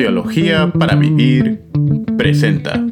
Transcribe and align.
Teología 0.00 0.72
para 0.72 0.96
Vivir 0.96 1.60
presenta 2.16 2.86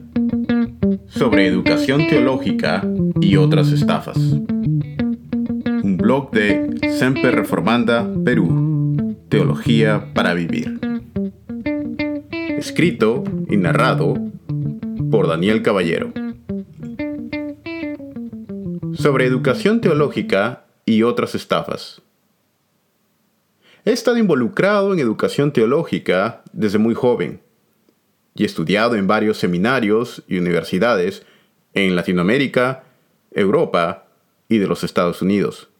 sobre 1.06 1.46
educación 1.46 2.06
teológica 2.06 2.86
y 3.22 3.36
otras 3.36 3.72
estafas. 3.72 4.18
Un 4.18 5.96
blog 5.96 6.30
de 6.32 6.68
Semper 6.98 7.34
Reformanda, 7.34 8.06
Perú. 8.26 9.16
Teología 9.30 10.12
para 10.12 10.34
Vivir. 10.34 10.78
Escrito 12.58 13.24
y 13.48 13.56
narrado 13.56 14.12
por 15.10 15.28
Daniel 15.28 15.62
Caballero. 15.62 16.12
Sobre 18.92 19.24
educación 19.24 19.80
teológica 19.80 20.66
y 20.84 21.04
otras 21.04 21.34
estafas. 21.34 22.02
He 23.88 23.92
estado 23.92 24.18
involucrado 24.18 24.92
en 24.92 24.98
educación 24.98 25.50
teológica 25.50 26.42
desde 26.52 26.76
muy 26.76 26.92
joven 26.92 27.40
y 28.34 28.42
he 28.42 28.44
estudiado 28.44 28.96
en 28.96 29.06
varios 29.06 29.38
seminarios 29.38 30.22
y 30.28 30.36
universidades 30.36 31.24
en 31.72 31.96
Latinoamérica, 31.96 32.84
Europa 33.30 34.04
y 34.46 34.58
de 34.58 34.66
los 34.66 34.84
Estados 34.84 35.22
Unidos. 35.22 35.70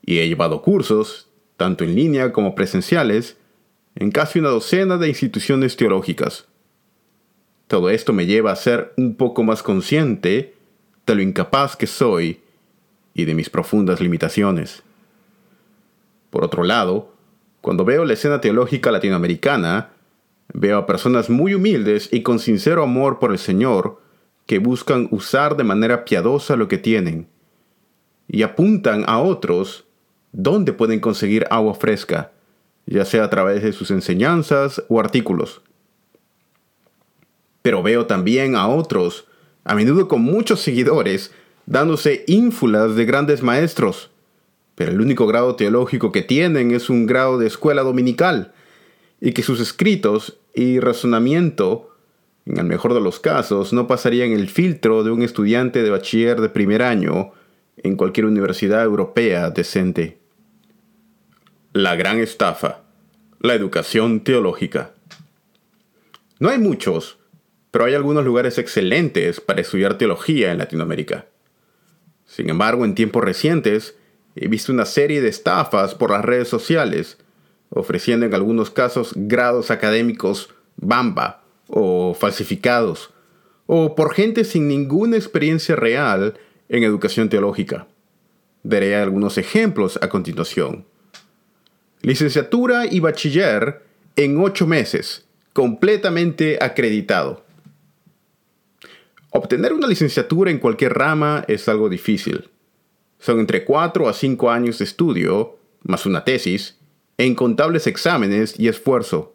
Y 0.00 0.20
he 0.20 0.28
llevado 0.28 0.62
cursos, 0.62 1.28
tanto 1.58 1.84
en 1.84 1.94
línea 1.94 2.32
como 2.32 2.54
presenciales, 2.54 3.36
en 3.96 4.12
casi 4.12 4.38
una 4.38 4.48
docena 4.48 4.96
de 4.96 5.08
instituciones 5.08 5.76
teológicas. 5.76 6.46
Todo 7.66 7.90
esto 7.90 8.14
me 8.14 8.24
lleva 8.24 8.50
a 8.50 8.56
ser 8.56 8.94
un 8.96 9.14
poco 9.14 9.42
más 9.42 9.62
consciente 9.62 10.54
de 11.06 11.14
lo 11.14 11.20
incapaz 11.20 11.76
que 11.76 11.86
soy 11.86 12.40
y 13.12 13.26
de 13.26 13.34
mis 13.34 13.50
profundas 13.50 14.00
limitaciones. 14.00 14.82
Por 16.30 16.44
otro 16.44 16.64
lado, 16.64 17.12
cuando 17.60 17.84
veo 17.84 18.04
la 18.04 18.14
escena 18.14 18.40
teológica 18.40 18.90
latinoamericana, 18.90 19.90
veo 20.52 20.78
a 20.78 20.86
personas 20.86 21.28
muy 21.28 21.54
humildes 21.54 22.08
y 22.12 22.22
con 22.22 22.38
sincero 22.38 22.82
amor 22.82 23.18
por 23.18 23.32
el 23.32 23.38
Señor 23.38 24.00
que 24.46 24.58
buscan 24.58 25.08
usar 25.10 25.56
de 25.56 25.64
manera 25.64 26.04
piadosa 26.04 26.56
lo 26.56 26.68
que 26.68 26.78
tienen 26.78 27.28
y 28.32 28.42
apuntan 28.42 29.04
a 29.06 29.18
otros 29.18 29.84
dónde 30.32 30.72
pueden 30.72 31.00
conseguir 31.00 31.46
agua 31.50 31.74
fresca, 31.74 32.32
ya 32.86 33.04
sea 33.04 33.24
a 33.24 33.30
través 33.30 33.62
de 33.62 33.72
sus 33.72 33.90
enseñanzas 33.90 34.82
o 34.88 35.00
artículos. 35.00 35.62
Pero 37.62 37.82
veo 37.82 38.06
también 38.06 38.54
a 38.54 38.68
otros, 38.68 39.26
a 39.64 39.74
menudo 39.74 40.08
con 40.08 40.22
muchos 40.22 40.60
seguidores, 40.60 41.32
dándose 41.66 42.24
ínfulas 42.26 42.94
de 42.94 43.04
grandes 43.04 43.42
maestros, 43.42 44.09
pero 44.80 44.92
el 44.92 45.00
único 45.02 45.26
grado 45.26 45.56
teológico 45.56 46.10
que 46.10 46.22
tienen 46.22 46.70
es 46.70 46.88
un 46.88 47.04
grado 47.04 47.36
de 47.36 47.46
escuela 47.46 47.82
dominical, 47.82 48.54
y 49.20 49.32
que 49.32 49.42
sus 49.42 49.60
escritos 49.60 50.38
y 50.54 50.80
razonamiento, 50.80 51.94
en 52.46 52.56
el 52.56 52.64
mejor 52.64 52.94
de 52.94 53.02
los 53.02 53.20
casos, 53.20 53.74
no 53.74 53.86
pasarían 53.86 54.32
el 54.32 54.48
filtro 54.48 55.04
de 55.04 55.10
un 55.10 55.20
estudiante 55.20 55.82
de 55.82 55.90
bachiller 55.90 56.40
de 56.40 56.48
primer 56.48 56.80
año 56.80 57.32
en 57.76 57.96
cualquier 57.96 58.24
universidad 58.24 58.82
europea 58.82 59.50
decente. 59.50 60.16
La 61.74 61.94
gran 61.94 62.18
estafa, 62.18 62.80
la 63.38 63.52
educación 63.52 64.20
teológica. 64.20 64.94
No 66.38 66.48
hay 66.48 66.58
muchos, 66.58 67.18
pero 67.70 67.84
hay 67.84 67.92
algunos 67.92 68.24
lugares 68.24 68.56
excelentes 68.56 69.42
para 69.42 69.60
estudiar 69.60 69.98
teología 69.98 70.52
en 70.52 70.56
Latinoamérica. 70.56 71.26
Sin 72.24 72.48
embargo, 72.48 72.86
en 72.86 72.94
tiempos 72.94 73.22
recientes, 73.22 73.99
he 74.40 74.48
visto 74.48 74.72
una 74.72 74.86
serie 74.86 75.20
de 75.20 75.28
estafas 75.28 75.94
por 75.94 76.10
las 76.10 76.24
redes 76.24 76.48
sociales, 76.48 77.18
ofreciendo 77.68 78.24
en 78.24 78.34
algunos 78.34 78.70
casos 78.70 79.12
grados 79.14 79.70
académicos 79.70 80.48
bamba 80.76 81.44
o 81.68 82.14
falsificados, 82.14 83.10
o 83.66 83.94
por 83.94 84.14
gente 84.14 84.44
sin 84.44 84.66
ninguna 84.66 85.16
experiencia 85.18 85.76
real 85.76 86.38
en 86.70 86.84
educación 86.84 87.28
teológica. 87.28 87.86
Daré 88.62 88.96
algunos 88.96 89.36
ejemplos 89.36 89.98
a 90.00 90.08
continuación. 90.08 90.86
Licenciatura 92.00 92.86
y 92.86 92.98
bachiller 93.00 93.82
en 94.16 94.40
ocho 94.40 94.66
meses, 94.66 95.26
completamente 95.52 96.56
acreditado. 96.62 97.44
Obtener 99.32 99.74
una 99.74 99.86
licenciatura 99.86 100.50
en 100.50 100.58
cualquier 100.58 100.94
rama 100.94 101.44
es 101.46 101.68
algo 101.68 101.90
difícil. 101.90 102.48
Son 103.20 103.38
entre 103.38 103.64
4 103.64 104.08
a 104.08 104.12
5 104.12 104.50
años 104.50 104.78
de 104.78 104.84
estudio, 104.84 105.58
más 105.82 106.06
una 106.06 106.24
tesis, 106.24 106.76
e 107.18 107.26
incontables 107.26 107.86
exámenes 107.86 108.58
y 108.58 108.68
esfuerzo. 108.68 109.34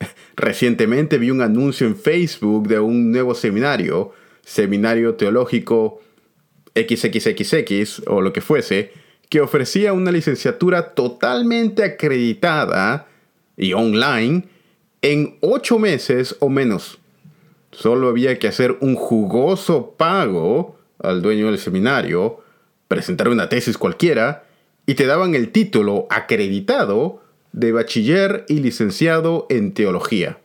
Recientemente 0.36 1.18
vi 1.18 1.30
un 1.30 1.40
anuncio 1.40 1.86
en 1.86 1.96
Facebook 1.96 2.66
de 2.68 2.80
un 2.80 3.12
nuevo 3.12 3.34
seminario, 3.34 4.12
Seminario 4.44 5.14
Teológico 5.14 6.00
XXXX 6.74 8.02
o 8.08 8.20
lo 8.20 8.32
que 8.32 8.40
fuese, 8.40 8.92
que 9.28 9.40
ofrecía 9.40 9.92
una 9.92 10.10
licenciatura 10.10 10.94
totalmente 10.94 11.84
acreditada 11.84 13.06
y 13.56 13.72
online 13.72 14.48
en 15.00 15.38
8 15.40 15.78
meses 15.78 16.36
o 16.40 16.48
menos. 16.48 16.98
Solo 17.70 18.08
había 18.08 18.38
que 18.38 18.48
hacer 18.48 18.76
un 18.80 18.96
jugoso 18.96 19.94
pago 19.96 20.76
al 20.98 21.22
dueño 21.22 21.46
del 21.46 21.58
seminario, 21.58 22.41
presentar 22.92 23.30
una 23.30 23.48
tesis 23.48 23.78
cualquiera 23.78 24.44
y 24.84 24.96
te 24.96 25.06
daban 25.06 25.34
el 25.34 25.50
título 25.50 26.06
acreditado 26.10 27.22
de 27.52 27.72
bachiller 27.72 28.44
y 28.50 28.60
licenciado 28.60 29.46
en 29.48 29.72
teología. 29.72 30.40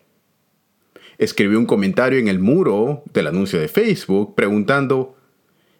Escribí 1.18 1.56
un 1.56 1.66
comentario 1.66 2.20
en 2.20 2.30
el 2.30 2.40
muro 2.40 3.04
del 3.14 3.28
anuncio 3.28 3.60
de 3.60 3.68
Facebook 3.68 4.34
preguntando, 4.34 5.18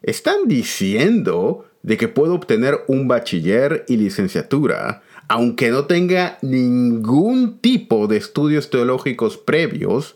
¿están 0.02 0.50
diciendo 0.50 1.66
de 1.84 1.96
que 1.96 2.10
puedo 2.10 2.34
obtener 2.34 2.80
un 2.88 3.08
bachiller 3.08 3.86
y 3.88 3.96
licenciatura 3.96 5.04
aunque 5.30 5.72
no 5.72 5.86
tenga 5.86 6.38
ningún 6.42 7.60
tipo 7.60 8.08
de 8.08 8.18
estudios 8.18 8.70
teológicos 8.70 9.38
previos 9.38 10.16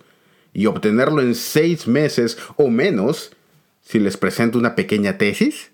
y 0.52 0.66
obtenerlo 0.66 1.22
en 1.22 1.34
seis 1.34 1.88
meses 1.88 2.38
o 2.58 2.68
menos 2.68 3.32
si 3.82 4.00
les 4.00 4.18
presento 4.18 4.60
una 4.60 4.76
pequeña 4.76 5.18
tesis? 5.18 5.71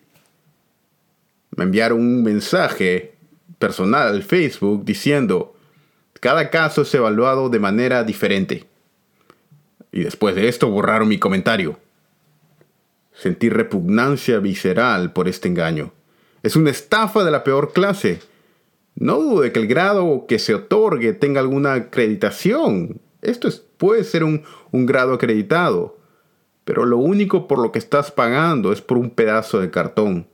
Me 1.57 1.63
enviaron 1.63 1.99
un 1.99 2.23
mensaje 2.23 3.15
personal 3.57 4.07
al 4.09 4.21
Facebook 4.21 4.85
diciendo, 4.85 5.55
cada 6.21 6.51
caso 6.51 6.83
es 6.83 6.93
evaluado 6.93 7.49
de 7.49 7.57
manera 7.57 8.03
diferente. 8.03 8.65
Y 9.91 10.01
después 10.01 10.35
de 10.35 10.49
esto 10.49 10.69
borraron 10.69 11.07
mi 11.07 11.17
comentario. 11.17 11.79
Sentí 13.11 13.49
repugnancia 13.49 14.37
visceral 14.37 15.13
por 15.13 15.27
este 15.27 15.47
engaño. 15.47 15.93
Es 16.43 16.55
una 16.55 16.69
estafa 16.69 17.23
de 17.23 17.31
la 17.31 17.43
peor 17.43 17.73
clase. 17.73 18.19
No 18.93 19.17
dudo 19.17 19.41
de 19.41 19.51
que 19.51 19.59
el 19.59 19.67
grado 19.67 20.25
que 20.27 20.37
se 20.37 20.53
otorgue 20.53 21.13
tenga 21.13 21.41
alguna 21.41 21.73
acreditación. 21.73 23.01
Esto 23.23 23.47
es, 23.47 23.63
puede 23.77 24.03
ser 24.03 24.23
un 24.23 24.45
grado 24.71 25.15
acreditado, 25.15 25.97
pero 26.65 26.85
lo 26.85 26.97
único 26.97 27.47
por 27.47 27.57
lo 27.57 27.71
que 27.71 27.79
estás 27.79 28.11
pagando 28.11 28.71
es 28.71 28.81
por 28.81 28.99
un 28.99 29.09
pedazo 29.09 29.59
de 29.59 29.71
cartón. 29.71 30.27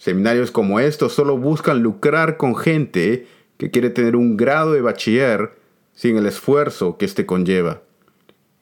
Seminarios 0.00 0.50
como 0.50 0.80
estos 0.80 1.12
solo 1.12 1.36
buscan 1.36 1.82
lucrar 1.82 2.38
con 2.38 2.56
gente 2.56 3.26
que 3.58 3.70
quiere 3.70 3.90
tener 3.90 4.16
un 4.16 4.38
grado 4.38 4.72
de 4.72 4.80
bachiller 4.80 5.52
sin 5.92 6.16
el 6.16 6.24
esfuerzo 6.24 6.96
que 6.96 7.04
éste 7.04 7.26
conlleva. 7.26 7.82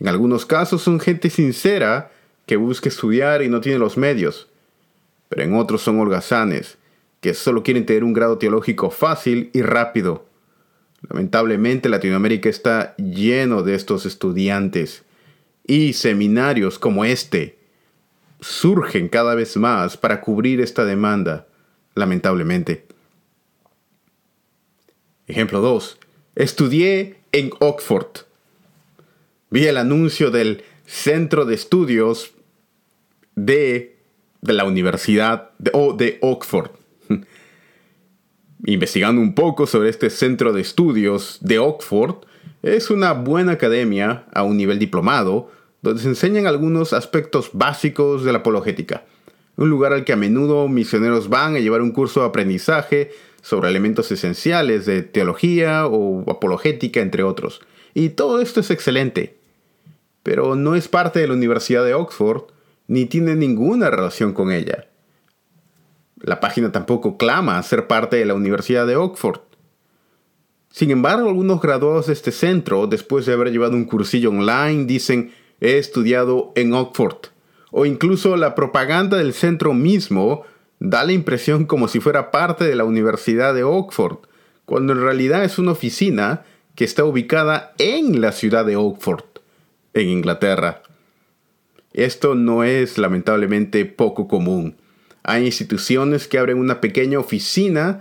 En 0.00 0.08
algunos 0.08 0.44
casos 0.46 0.82
son 0.82 0.98
gente 0.98 1.30
sincera 1.30 2.10
que 2.44 2.56
busca 2.56 2.88
estudiar 2.88 3.42
y 3.42 3.48
no 3.48 3.60
tiene 3.60 3.78
los 3.78 3.96
medios, 3.96 4.48
pero 5.28 5.44
en 5.44 5.54
otros 5.54 5.80
son 5.80 6.00
holgazanes 6.00 6.76
que 7.20 7.34
solo 7.34 7.62
quieren 7.62 7.86
tener 7.86 8.02
un 8.02 8.14
grado 8.14 8.38
teológico 8.38 8.90
fácil 8.90 9.50
y 9.52 9.62
rápido. 9.62 10.26
Lamentablemente 11.08 11.88
Latinoamérica 11.88 12.48
está 12.48 12.96
lleno 12.96 13.62
de 13.62 13.76
estos 13.76 14.06
estudiantes 14.06 15.04
y 15.64 15.92
seminarios 15.92 16.80
como 16.80 17.04
este 17.04 17.57
surgen 18.40 19.08
cada 19.08 19.34
vez 19.34 19.56
más 19.56 19.96
para 19.96 20.20
cubrir 20.20 20.60
esta 20.60 20.84
demanda, 20.84 21.46
lamentablemente. 21.94 22.86
Ejemplo 25.26 25.60
2. 25.60 25.98
Estudié 26.36 27.20
en 27.32 27.50
Oxford. 27.58 28.24
Vi 29.50 29.66
el 29.66 29.76
anuncio 29.76 30.30
del 30.30 30.62
Centro 30.86 31.44
de 31.44 31.54
Estudios 31.54 32.32
de, 33.34 33.96
de 34.40 34.52
la 34.52 34.64
Universidad 34.64 35.50
de, 35.58 35.72
de 35.96 36.18
Oxford 36.22 36.70
investigando 38.64 39.20
un 39.20 39.34
poco 39.34 39.66
sobre 39.66 39.88
este 39.88 40.10
centro 40.10 40.52
de 40.52 40.60
estudios 40.60 41.38
de 41.40 41.58
Oxford, 41.58 42.16
es 42.62 42.90
una 42.90 43.12
buena 43.12 43.52
academia 43.52 44.24
a 44.34 44.42
un 44.42 44.56
nivel 44.56 44.78
diplomado, 44.78 45.50
donde 45.82 46.02
se 46.02 46.08
enseñan 46.08 46.46
algunos 46.46 46.92
aspectos 46.92 47.50
básicos 47.52 48.24
de 48.24 48.32
la 48.32 48.38
apologética. 48.38 49.04
Un 49.56 49.70
lugar 49.70 49.92
al 49.92 50.04
que 50.04 50.12
a 50.12 50.16
menudo 50.16 50.68
misioneros 50.68 51.28
van 51.28 51.56
a 51.56 51.58
llevar 51.58 51.82
un 51.82 51.92
curso 51.92 52.20
de 52.20 52.26
aprendizaje 52.26 53.10
sobre 53.42 53.68
elementos 53.68 54.10
esenciales 54.12 54.86
de 54.86 55.02
teología 55.02 55.86
o 55.86 56.30
apologética, 56.30 57.00
entre 57.00 57.22
otros. 57.22 57.60
y 57.94 58.10
todo 58.10 58.40
esto 58.40 58.60
es 58.60 58.70
excelente. 58.70 59.38
Pero 60.22 60.54
no 60.54 60.74
es 60.74 60.88
parte 60.88 61.20
de 61.20 61.28
la 61.28 61.34
Universidad 61.34 61.84
de 61.84 61.94
Oxford, 61.94 62.42
ni 62.86 63.06
tiene 63.06 63.34
ninguna 63.34 63.90
relación 63.90 64.32
con 64.32 64.52
ella. 64.52 64.86
La 66.20 66.40
página 66.40 66.72
tampoco 66.72 67.16
clama 67.16 67.62
ser 67.62 67.86
parte 67.86 68.16
de 68.16 68.24
la 68.24 68.34
Universidad 68.34 68.86
de 68.86 68.96
Oxford. 68.96 69.40
Sin 70.70 70.90
embargo, 70.90 71.28
algunos 71.28 71.60
graduados 71.60 72.06
de 72.06 72.12
este 72.12 72.32
centro, 72.32 72.86
después 72.86 73.26
de 73.26 73.32
haber 73.32 73.50
llevado 73.50 73.74
un 73.74 73.84
cursillo 73.84 74.30
online, 74.30 74.84
dicen, 74.84 75.32
he 75.60 75.78
estudiado 75.78 76.52
en 76.54 76.72
Oxford. 76.72 77.28
O 77.70 77.86
incluso 77.86 78.36
la 78.36 78.54
propaganda 78.54 79.18
del 79.18 79.32
centro 79.34 79.74
mismo 79.74 80.44
da 80.80 81.04
la 81.04 81.12
impresión 81.12 81.66
como 81.66 81.88
si 81.88 82.00
fuera 82.00 82.30
parte 82.30 82.64
de 82.64 82.76
la 82.76 82.84
Universidad 82.84 83.54
de 83.54 83.64
Oxford, 83.64 84.18
cuando 84.64 84.92
en 84.92 85.00
realidad 85.00 85.44
es 85.44 85.58
una 85.58 85.72
oficina 85.72 86.44
que 86.74 86.84
está 86.84 87.04
ubicada 87.04 87.74
en 87.78 88.20
la 88.20 88.32
ciudad 88.32 88.64
de 88.64 88.76
Oxford, 88.76 89.24
en 89.94 90.08
Inglaterra. 90.08 90.82
Esto 91.92 92.34
no 92.34 92.62
es 92.64 92.98
lamentablemente 92.98 93.84
poco 93.84 94.28
común. 94.28 94.76
Hay 95.24 95.46
instituciones 95.46 96.28
que 96.28 96.38
abren 96.38 96.58
una 96.58 96.80
pequeña 96.80 97.18
oficina 97.18 98.00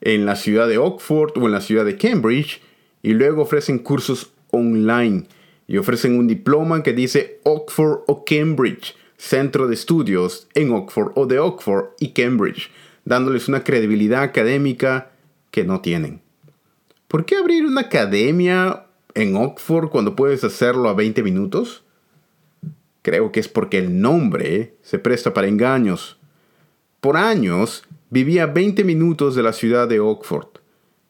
en 0.00 0.26
la 0.26 0.36
ciudad 0.36 0.68
de 0.68 0.78
Oxford 0.78 1.32
o 1.36 1.46
en 1.46 1.52
la 1.52 1.60
ciudad 1.60 1.84
de 1.84 1.96
Cambridge 1.96 2.60
y 3.02 3.14
luego 3.14 3.42
ofrecen 3.42 3.78
cursos 3.78 4.30
online 4.50 5.24
y 5.72 5.78
ofrecen 5.78 6.18
un 6.18 6.26
diploma 6.28 6.82
que 6.82 6.92
dice 6.92 7.40
Oxford 7.44 8.00
o 8.06 8.26
Cambridge, 8.26 8.94
centro 9.16 9.68
de 9.68 9.72
estudios 9.72 10.46
en 10.52 10.70
Oxford 10.70 11.12
o 11.14 11.24
de 11.24 11.38
Oxford 11.38 11.92
y 11.98 12.08
Cambridge, 12.08 12.70
dándoles 13.06 13.48
una 13.48 13.64
credibilidad 13.64 14.22
académica 14.22 15.12
que 15.50 15.64
no 15.64 15.80
tienen. 15.80 16.20
¿Por 17.08 17.24
qué 17.24 17.36
abrir 17.36 17.64
una 17.64 17.80
academia 17.80 18.84
en 19.14 19.34
Oxford 19.34 19.88
cuando 19.88 20.14
puedes 20.14 20.44
hacerlo 20.44 20.90
a 20.90 20.94
20 20.94 21.22
minutos? 21.22 21.84
Creo 23.00 23.32
que 23.32 23.40
es 23.40 23.48
porque 23.48 23.78
el 23.78 23.98
nombre 23.98 24.74
se 24.82 24.98
presta 24.98 25.32
para 25.32 25.48
engaños. 25.48 26.18
Por 27.00 27.16
años 27.16 27.84
vivía 28.10 28.44
20 28.44 28.84
minutos 28.84 29.34
de 29.34 29.42
la 29.42 29.54
ciudad 29.54 29.88
de 29.88 30.00
Oxford. 30.00 30.48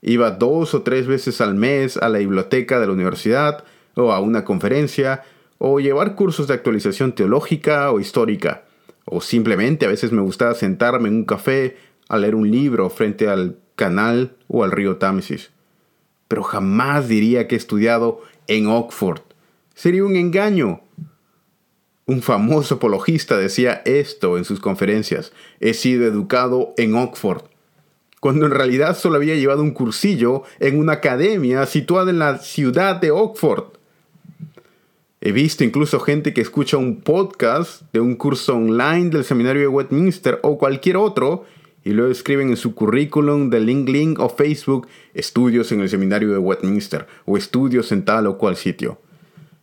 Iba 0.03 0.31
dos 0.31 0.73
o 0.75 0.83
tres 0.83 1.09
veces 1.09 1.41
al 1.41 1.57
mes 1.57 1.97
a 1.97 2.09
la 2.09 2.19
biblioteca 2.19 2.79
de 2.79 2.87
la 2.87 2.93
universidad 2.93 3.65
o 3.95 4.13
a 4.13 4.21
una 4.21 4.45
conferencia 4.45 5.23
o 5.59 5.81
llevar 5.81 6.15
cursos 6.15 6.49
de 6.49 6.55
actualización 6.55 7.13
teológica 7.13 7.91
o 7.93 8.01
histórica. 8.01 8.65
O 9.05 9.21
simplemente 9.21 9.87
a 9.87 9.89
veces 9.89 10.13
me 10.13 10.23
gustaba 10.23 10.55
sentarme 10.55 11.09
en 11.09 11.17
un 11.17 11.25
café 11.25 11.77
a 12.09 12.19
leer 12.19 12.35
un 12.35 12.51
libro 12.51 12.91
frente 12.91 13.29
al 13.29 13.59
canal 13.77 14.37
o 14.49 14.65
al 14.65 14.73
río 14.73 14.97
Támesis. 14.97 15.51
Pero 16.29 16.43
jamás 16.43 17.09
diría 17.09 17.47
que 17.47 17.55
he 17.55 17.59
estudiado 17.59 18.23
en 18.47 18.67
Oxford. 18.67 19.21
Sería 19.75 20.05
un 20.05 20.17
engaño. 20.17 20.81
Un 22.07 22.23
famoso 22.23 22.77
apologista 22.77 23.37
decía 23.37 23.83
esto 23.85 24.37
en 24.37 24.45
sus 24.45 24.61
conferencias. 24.61 25.33
He 25.61 25.75
sido 25.75 26.07
educado 26.07 26.75
en 26.77 26.95
Oxford. 26.95 27.45
Cuando 28.21 28.47
en 28.47 28.53
realidad 28.53 28.97
solo 28.97 29.17
había 29.17 29.35
llevado 29.35 29.63
un 29.63 29.73
cursillo 29.73 30.43
en 30.61 30.79
una 30.79 30.95
academia 30.95 31.67
situada 31.67 32.11
en 32.11 32.19
la 32.19 32.39
ciudad 32.39 32.97
de 32.97 33.11
Oxford. 33.11 33.65
He 35.25 35.31
visto 35.31 35.63
incluso 35.63 36.01
gente 36.01 36.35
que 36.35 36.41
escucha 36.41 36.79
un 36.79 37.01
podcast 37.01 37.83
de 37.93 38.01
un 38.01 38.17
curso 38.17 38.57
online 38.57 39.11
del 39.11 39.23
seminario 39.23 39.63
de 39.63 39.69
Westminster 39.69 40.41
o 40.43 40.59
cualquier 40.59 40.97
otro 40.97 41.45
y 41.85 41.91
luego 41.91 42.11
escriben 42.11 42.51
en 42.51 42.57
su 42.57 42.75
currículum 42.75 43.49
de 43.49 43.61
LinkedIn 43.61 44.17
o 44.19 44.29
Facebook 44.29 44.89
estudios 45.15 45.71
en 45.71 45.81
el 45.81 45.89
seminario 45.89 46.33
de 46.33 46.39
Westminster 46.39 47.07
o 47.25 47.37
estudios 47.37 47.93
en 47.93 48.05
tal 48.05 48.27
o 48.27 48.37
cual 48.37 48.57
sitio. 48.57 49.01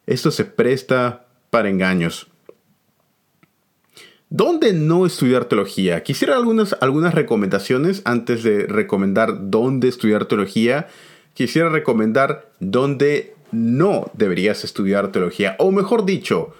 Esto 0.07 0.31
se 0.31 0.45
presta 0.45 1.27
para 1.49 1.67
engaños. 1.67 2.27
¿Dónde 4.29 4.71
no 4.71 5.05
estudiar 5.05 5.43
teología? 5.43 6.03
Quisiera 6.03 6.37
algunas, 6.37 6.77
algunas 6.79 7.13
recomendaciones 7.13 8.01
antes 8.05 8.43
de 8.43 8.65
recomendar 8.65 9.49
dónde 9.49 9.89
estudiar 9.89 10.23
teología. 10.23 10.87
Quisiera 11.33 11.67
recomendar 11.67 12.49
dónde 12.61 13.33
no 13.51 14.11
deberías 14.13 14.63
estudiar 14.63 15.11
teología. 15.11 15.55
O 15.59 15.71
mejor 15.71 16.05
dicho, 16.05 16.53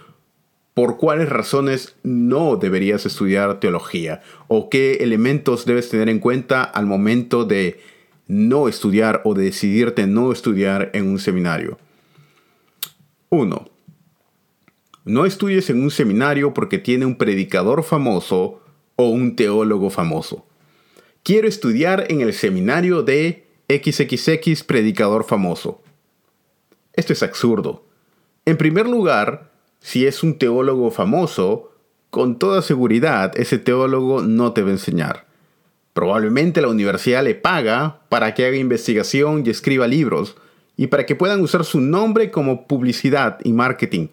por 0.74 0.98
cuáles 0.98 1.30
razones 1.30 1.96
no 2.04 2.56
deberías 2.56 3.06
estudiar 3.06 3.60
teología. 3.60 4.22
O 4.48 4.70
qué 4.70 5.00
elementos 5.02 5.66
debes 5.66 5.90
tener 5.90 6.10
en 6.10 6.20
cuenta 6.20 6.64
al 6.64 6.86
momento 6.86 7.46
de 7.46 7.82
no 8.28 8.68
estudiar 8.68 9.22
o 9.26 9.34
de 9.34 9.44
decidirte 9.44 10.08
no 10.08 10.32
estudiar 10.32 10.92
en 10.94 11.08
un 11.08 11.20
seminario. 11.20 11.80
1. 13.30 13.70
No 15.06 15.26
estudies 15.26 15.70
en 15.70 15.82
un 15.84 15.92
seminario 15.92 16.54
porque 16.54 16.78
tiene 16.78 17.06
un 17.06 17.18
predicador 17.18 17.84
famoso 17.84 18.62
o 18.96 19.10
un 19.10 19.36
teólogo 19.36 19.90
famoso. 19.90 20.46
Quiero 21.24 21.48
estudiar 21.48 22.06
en 22.10 22.22
el 22.22 22.34
seminario 22.34 23.04
de 23.04 23.48
XXX 23.68 24.64
predicador 24.64 25.26
famoso. 25.26 25.82
Esto 27.00 27.14
es 27.14 27.24
absurdo. 27.24 27.86
En 28.46 28.58
primer 28.58 28.86
lugar, 28.88 29.52
si 29.80 30.06
es 30.06 30.22
un 30.22 30.38
teólogo 30.38 30.92
famoso, 30.92 31.72
con 32.10 32.38
toda 32.38 32.62
seguridad 32.62 33.32
ese 33.40 33.58
teólogo 33.58 34.22
no 34.22 34.52
te 34.52 34.64
va 34.64 34.68
a 34.68 34.74
enseñar. 34.74 35.26
Probablemente 35.94 36.62
la 36.62 36.68
universidad 36.68 37.24
le 37.24 37.36
paga 37.36 38.02
para 38.10 38.34
que 38.34 38.46
haga 38.46 38.58
investigación 38.58 39.44
y 39.46 39.50
escriba 39.50 39.88
libros, 39.88 40.36
y 40.76 40.88
para 40.88 41.06
que 41.06 41.16
puedan 41.16 41.40
usar 41.40 41.64
su 41.64 41.80
nombre 41.80 42.32
como 42.32 42.68
publicidad 42.68 43.40
y 43.46 43.54
marketing 43.54 44.08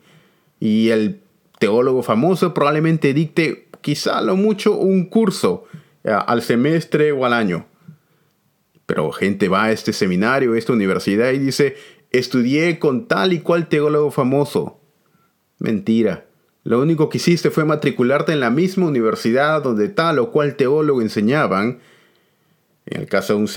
y 0.61 0.91
el 0.91 1.21
teólogo 1.59 2.03
famoso 2.03 2.55
probablemente 2.55 3.15
dicte 3.15 3.69
quizá 3.81 4.21
lo 4.21 4.37
mucho 4.37 4.77
un 4.77 5.07
curso 5.07 5.65
eh, 6.05 6.11
al 6.11 6.43
semestre 6.43 7.13
o 7.13 7.25
al 7.25 7.33
año. 7.33 7.67
Pero 8.87 9.11
gente 9.11 9.49
va 9.49 9.65
a 9.65 9.73
este 9.73 9.93
seminario, 9.93 10.53
a 10.53 10.59
esta 10.59 10.73
universidad 10.73 11.33
y 11.33 11.39
dice, 11.39 11.77
estudié 12.19 12.79
con 12.79 13.07
tal 13.07 13.33
y 13.33 13.41
cual 13.41 13.69
teólogo 13.69 14.11
famoso. 14.11 14.81
Mentira. 15.59 16.27
Lo 16.65 16.81
único 16.81 17.09
que 17.09 17.19
hiciste 17.19 17.51
fue 17.51 17.65
matricularte 17.65 18.33
en 18.33 18.41
la 18.41 18.51
misma 18.51 18.87
universidad 18.87 19.63
donde 19.63 19.89
tal 19.89 20.19
o 20.19 20.33
cual 20.33 20.57
teólogo 20.57 21.01
enseñaban. 21.01 21.79
En 22.87 23.01
el 23.03 23.09
caso 23.09 23.35
de 23.35 23.41
un 23.41 23.49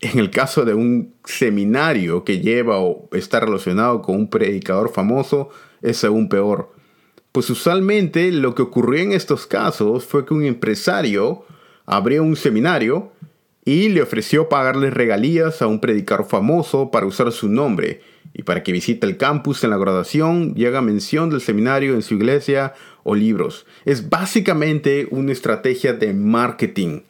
en 0.00 0.18
el 0.18 0.30
caso 0.30 0.64
de 0.64 0.74
un 0.74 1.14
seminario 1.24 2.22
que 2.22 2.40
lleva 2.40 2.78
o 2.78 3.08
está 3.12 3.40
relacionado 3.40 4.00
con 4.02 4.14
un 4.14 4.30
predicador 4.30 4.92
famoso, 4.92 5.48
es 5.82 6.04
aún 6.04 6.28
peor. 6.28 6.72
Pues 7.32 7.50
usualmente 7.50 8.30
lo 8.30 8.54
que 8.54 8.62
ocurrió 8.62 9.02
en 9.02 9.12
estos 9.12 9.46
casos 9.46 10.04
fue 10.04 10.24
que 10.24 10.34
un 10.34 10.44
empresario 10.44 11.44
abrió 11.84 12.22
un 12.22 12.36
seminario 12.36 13.12
y 13.68 13.90
le 13.90 14.00
ofreció 14.00 14.48
pagarle 14.48 14.88
regalías 14.88 15.60
a 15.60 15.66
un 15.66 15.78
predicador 15.78 16.24
famoso 16.24 16.90
para 16.90 17.04
usar 17.04 17.30
su 17.32 17.50
nombre 17.50 18.00
y 18.32 18.42
para 18.42 18.62
que 18.62 18.72
visite 18.72 19.06
el 19.06 19.18
campus 19.18 19.62
en 19.62 19.68
la 19.68 19.76
graduación 19.76 20.54
y 20.56 20.64
haga 20.64 20.80
mención 20.80 21.28
del 21.28 21.42
seminario 21.42 21.92
en 21.92 22.00
su 22.00 22.14
iglesia 22.14 22.72
o 23.04 23.14
libros. 23.14 23.66
Es 23.84 24.08
básicamente 24.08 25.06
una 25.10 25.32
estrategia 25.32 25.92
de 25.92 26.14
marketing 26.14 27.00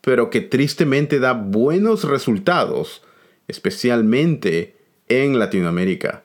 pero 0.00 0.30
que 0.30 0.40
tristemente 0.40 1.18
da 1.18 1.32
buenos 1.32 2.04
resultados, 2.04 3.02
especialmente 3.48 4.76
en 5.08 5.40
Latinoamérica. 5.40 6.22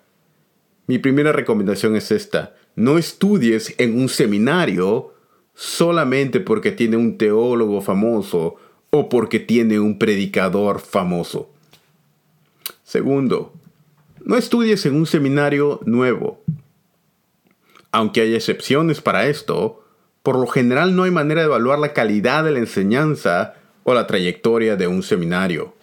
Mi 0.85 0.99
primera 0.99 1.31
recomendación 1.31 1.95
es 1.95 2.11
esta. 2.11 2.53
No 2.75 2.99
estudies 2.99 3.73
en 3.79 3.99
un 3.99 4.09
seminario 4.09 5.15
solamente 5.55 6.39
porque 6.39 6.71
tiene 6.71 6.97
un 6.97 7.17
teólogo 7.17 7.81
famoso 7.81 8.57
o 8.91 9.09
porque 9.09 9.39
tiene 9.39 9.79
un 9.79 9.97
predicador 9.97 10.79
famoso. 10.79 11.49
Segundo, 12.83 13.53
no 14.23 14.37
estudies 14.37 14.85
en 14.85 14.95
un 14.95 15.05
seminario 15.05 15.79
nuevo. 15.85 16.43
Aunque 17.91 18.21
hay 18.21 18.35
excepciones 18.35 19.01
para 19.01 19.27
esto, 19.27 19.83
por 20.23 20.37
lo 20.37 20.45
general 20.45 20.95
no 20.95 21.03
hay 21.03 21.11
manera 21.11 21.41
de 21.41 21.47
evaluar 21.47 21.79
la 21.79 21.93
calidad 21.93 22.43
de 22.43 22.51
la 22.51 22.59
enseñanza 22.59 23.55
o 23.83 23.93
la 23.93 24.07
trayectoria 24.07 24.75
de 24.75 24.87
un 24.87 25.03
seminario. 25.03 25.73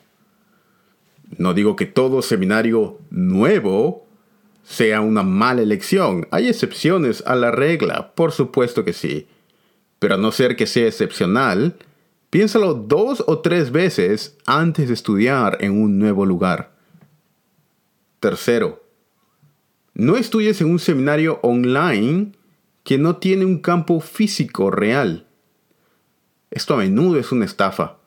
No 1.36 1.54
digo 1.54 1.76
que 1.76 1.86
todo 1.86 2.22
seminario 2.22 2.98
nuevo 3.10 4.06
sea 4.62 5.00
una 5.00 5.22
mala 5.22 5.62
elección. 5.62 6.26
Hay 6.30 6.48
excepciones 6.48 7.22
a 7.26 7.34
la 7.34 7.50
regla, 7.50 8.12
por 8.14 8.32
supuesto 8.32 8.84
que 8.84 8.92
sí. 8.92 9.26
Pero 9.98 10.14
a 10.14 10.18
no 10.18 10.30
ser 10.30 10.56
que 10.56 10.66
sea 10.66 10.86
excepcional, 10.86 11.76
piénsalo 12.30 12.74
dos 12.74 13.24
o 13.26 13.38
tres 13.40 13.72
veces 13.72 14.36
antes 14.46 14.88
de 14.88 14.94
estudiar 14.94 15.58
en 15.60 15.80
un 15.80 15.98
nuevo 15.98 16.26
lugar. 16.26 16.72
Tercero, 18.20 18.84
no 19.94 20.16
estudies 20.16 20.60
en 20.60 20.70
un 20.70 20.78
seminario 20.78 21.40
online 21.42 22.32
que 22.84 22.98
no 22.98 23.16
tiene 23.16 23.44
un 23.44 23.58
campo 23.58 24.00
físico 24.00 24.70
real. 24.70 25.26
Esto 26.50 26.74
a 26.74 26.78
menudo 26.78 27.18
es 27.18 27.32
una 27.32 27.44
estafa. 27.44 27.98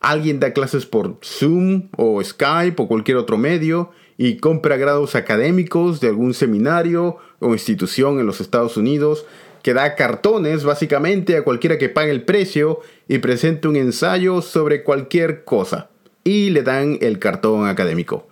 Alguien 0.00 0.40
da 0.40 0.52
clases 0.52 0.84
por 0.84 1.18
Zoom 1.22 1.88
o 1.96 2.22
Skype 2.22 2.82
o 2.82 2.88
cualquier 2.88 3.16
otro 3.16 3.38
medio 3.38 3.90
y 4.18 4.38
compra 4.38 4.76
grados 4.76 5.14
académicos 5.14 6.00
de 6.00 6.08
algún 6.08 6.34
seminario 6.34 7.18
o 7.38 7.52
institución 7.52 8.18
en 8.18 8.26
los 8.26 8.40
Estados 8.40 8.76
Unidos 8.76 9.24
que 9.62 9.74
da 9.74 9.94
cartones 9.94 10.64
básicamente 10.64 11.36
a 11.36 11.44
cualquiera 11.44 11.78
que 11.78 11.88
pague 11.88 12.10
el 12.10 12.24
precio 12.24 12.80
y 13.08 13.18
presente 13.18 13.68
un 13.68 13.76
ensayo 13.76 14.42
sobre 14.42 14.82
cualquier 14.82 15.44
cosa. 15.44 15.90
Y 16.24 16.50
le 16.50 16.62
dan 16.62 16.98
el 17.00 17.18
cartón 17.18 17.66
académico. 17.66 18.28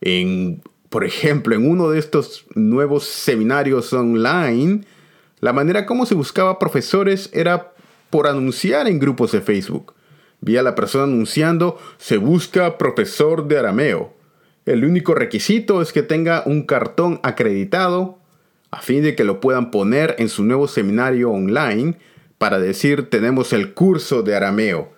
En, 0.00 0.62
por 0.88 1.04
ejemplo, 1.04 1.54
en 1.54 1.68
uno 1.68 1.90
de 1.90 1.98
estos 1.98 2.46
nuevos 2.54 3.04
seminarios 3.04 3.92
online, 3.92 4.82
la 5.40 5.52
manera 5.52 5.86
como 5.86 6.06
se 6.06 6.14
buscaba 6.14 6.58
profesores 6.58 7.30
era 7.32 7.72
por 8.10 8.26
anunciar 8.26 8.88
en 8.88 8.98
grupos 8.98 9.32
de 9.32 9.40
Facebook. 9.40 9.94
Vi 10.40 10.56
a 10.56 10.62
la 10.62 10.74
persona 10.74 11.04
anunciando, 11.04 11.78
se 11.98 12.16
busca 12.16 12.78
profesor 12.78 13.48
de 13.48 13.58
arameo. 13.58 14.14
El 14.66 14.84
único 14.84 15.14
requisito 15.14 15.82
es 15.82 15.92
que 15.92 16.02
tenga 16.02 16.42
un 16.46 16.62
cartón 16.62 17.20
acreditado 17.22 18.17
a 18.70 18.80
fin 18.82 19.02
de 19.02 19.14
que 19.14 19.24
lo 19.24 19.40
puedan 19.40 19.70
poner 19.70 20.16
en 20.18 20.28
su 20.28 20.44
nuevo 20.44 20.68
seminario 20.68 21.30
online 21.30 21.96
para 22.38 22.58
decir 22.58 23.10
tenemos 23.10 23.52
el 23.52 23.74
curso 23.74 24.22
de 24.22 24.36
arameo 24.36 24.92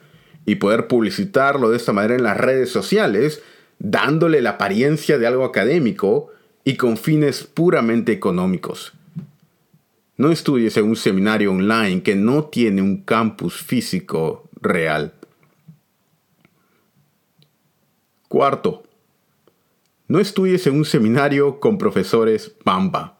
y 0.44 0.56
poder 0.56 0.86
publicitarlo 0.88 1.70
de 1.70 1.76
esta 1.76 1.92
manera 1.92 2.14
en 2.14 2.22
las 2.22 2.36
redes 2.36 2.70
sociales, 2.70 3.42
dándole 3.78 4.42
la 4.42 4.50
apariencia 4.50 5.18
de 5.18 5.26
algo 5.26 5.44
académico 5.44 6.30
y 6.64 6.76
con 6.76 6.96
fines 6.96 7.44
puramente 7.44 8.12
económicos. 8.12 8.92
No 10.16 10.30
estudies 10.30 10.76
en 10.76 10.84
un 10.84 10.96
seminario 10.96 11.50
online 11.50 12.02
que 12.02 12.14
no 12.14 12.44
tiene 12.44 12.82
un 12.82 13.02
campus 13.02 13.62
físico 13.62 14.48
real. 14.60 15.14
Cuarto, 18.28 18.82
no 20.08 20.20
estudies 20.20 20.66
en 20.66 20.74
un 20.74 20.84
seminario 20.84 21.58
con 21.58 21.78
profesores 21.78 22.52
Bamba. 22.64 23.19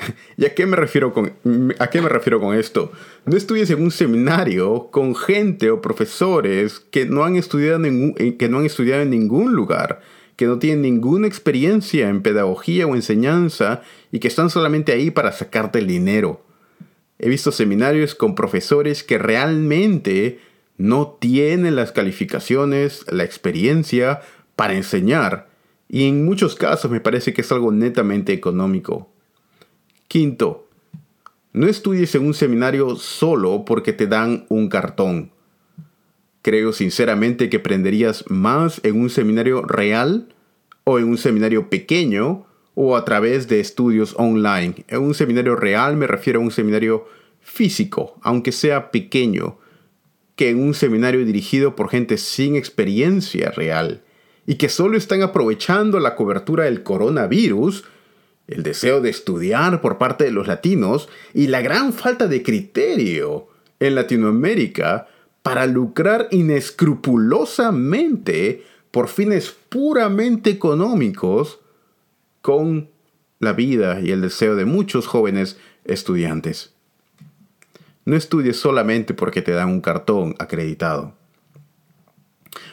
¿Y 0.36 0.44
a 0.44 0.54
qué, 0.54 0.66
me 0.66 0.76
refiero 0.76 1.12
con, 1.12 1.32
a 1.78 1.88
qué 1.88 2.00
me 2.00 2.08
refiero 2.08 2.40
con 2.40 2.56
esto? 2.56 2.92
No 3.24 3.36
estudies 3.36 3.70
en 3.70 3.82
un 3.82 3.90
seminario 3.90 4.88
con 4.90 5.14
gente 5.14 5.70
o 5.70 5.80
profesores 5.80 6.80
que 6.80 7.06
no 7.06 7.24
han 7.24 7.36
estudiado, 7.36 7.84
en, 7.84 8.14
que 8.36 8.48
no 8.48 8.58
han 8.58 8.66
estudiado 8.66 9.02
en 9.02 9.10
ningún 9.10 9.54
lugar, 9.54 10.00
que 10.36 10.46
no 10.46 10.58
tienen 10.58 10.82
ninguna 10.82 11.26
experiencia 11.26 12.08
en 12.08 12.22
pedagogía 12.22 12.86
o 12.86 12.94
enseñanza 12.94 13.82
y 14.10 14.18
que 14.20 14.28
están 14.28 14.50
solamente 14.50 14.92
ahí 14.92 15.10
para 15.10 15.32
sacarte 15.32 15.78
el 15.78 15.86
dinero. 15.86 16.44
He 17.18 17.28
visto 17.28 17.52
seminarios 17.52 18.14
con 18.14 18.34
profesores 18.34 19.04
que 19.04 19.18
realmente 19.18 20.40
no 20.78 21.18
tienen 21.20 21.76
las 21.76 21.92
calificaciones, 21.92 23.04
la 23.12 23.24
experiencia 23.24 24.22
para 24.56 24.72
enseñar. 24.74 25.50
Y 25.90 26.08
en 26.08 26.24
muchos 26.24 26.54
casos 26.54 26.90
me 26.90 27.00
parece 27.00 27.34
que 27.34 27.42
es 27.42 27.52
algo 27.52 27.72
netamente 27.72 28.32
económico. 28.32 29.10
Quinto, 30.10 30.68
no 31.52 31.68
estudies 31.68 32.16
en 32.16 32.26
un 32.26 32.34
seminario 32.34 32.96
solo 32.96 33.64
porque 33.64 33.92
te 33.92 34.08
dan 34.08 34.44
un 34.48 34.68
cartón. 34.68 35.30
Creo 36.42 36.72
sinceramente 36.72 37.48
que 37.48 37.58
aprenderías 37.58 38.24
más 38.28 38.80
en 38.82 39.00
un 39.00 39.08
seminario 39.08 39.62
real 39.62 40.34
o 40.82 40.98
en 40.98 41.04
un 41.04 41.16
seminario 41.16 41.70
pequeño 41.70 42.44
o 42.74 42.96
a 42.96 43.04
través 43.04 43.46
de 43.46 43.60
estudios 43.60 44.16
online. 44.18 44.84
En 44.88 45.02
un 45.02 45.14
seminario 45.14 45.54
real 45.54 45.96
me 45.96 46.08
refiero 46.08 46.40
a 46.40 46.42
un 46.42 46.50
seminario 46.50 47.06
físico, 47.40 48.18
aunque 48.22 48.50
sea 48.50 48.90
pequeño, 48.90 49.58
que 50.34 50.50
en 50.50 50.58
un 50.58 50.74
seminario 50.74 51.24
dirigido 51.24 51.76
por 51.76 51.88
gente 51.88 52.18
sin 52.18 52.56
experiencia 52.56 53.52
real 53.52 54.02
y 54.44 54.56
que 54.56 54.70
solo 54.70 54.96
están 54.96 55.22
aprovechando 55.22 56.00
la 56.00 56.16
cobertura 56.16 56.64
del 56.64 56.82
coronavirus 56.82 57.84
el 58.50 58.62
deseo 58.62 59.00
de 59.00 59.10
estudiar 59.10 59.80
por 59.80 59.98
parte 59.98 60.24
de 60.24 60.32
los 60.32 60.46
latinos 60.46 61.08
y 61.32 61.46
la 61.46 61.62
gran 61.62 61.92
falta 61.92 62.26
de 62.26 62.42
criterio 62.42 63.48
en 63.78 63.94
Latinoamérica 63.94 65.08
para 65.42 65.66
lucrar 65.66 66.28
inescrupulosamente 66.30 68.64
por 68.90 69.08
fines 69.08 69.54
puramente 69.68 70.50
económicos 70.50 71.60
con 72.42 72.90
la 73.38 73.52
vida 73.52 74.00
y 74.00 74.10
el 74.10 74.20
deseo 74.20 74.56
de 74.56 74.64
muchos 74.64 75.06
jóvenes 75.06 75.58
estudiantes. 75.84 76.72
No 78.04 78.16
estudies 78.16 78.58
solamente 78.58 79.14
porque 79.14 79.42
te 79.42 79.52
dan 79.52 79.68
un 79.68 79.80
cartón 79.80 80.34
acreditado. 80.38 81.14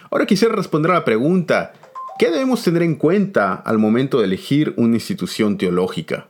Ahora 0.10 0.26
quisiera 0.26 0.56
responder 0.56 0.92
a 0.92 0.96
la 0.96 1.06
pregunta, 1.06 1.74
¿Qué 2.18 2.32
debemos 2.32 2.64
tener 2.64 2.82
en 2.82 2.96
cuenta 2.96 3.54
al 3.54 3.78
momento 3.78 4.18
de 4.18 4.26
elegir 4.26 4.74
una 4.78 4.96
institución 4.96 5.60
teológica? 5.60 6.30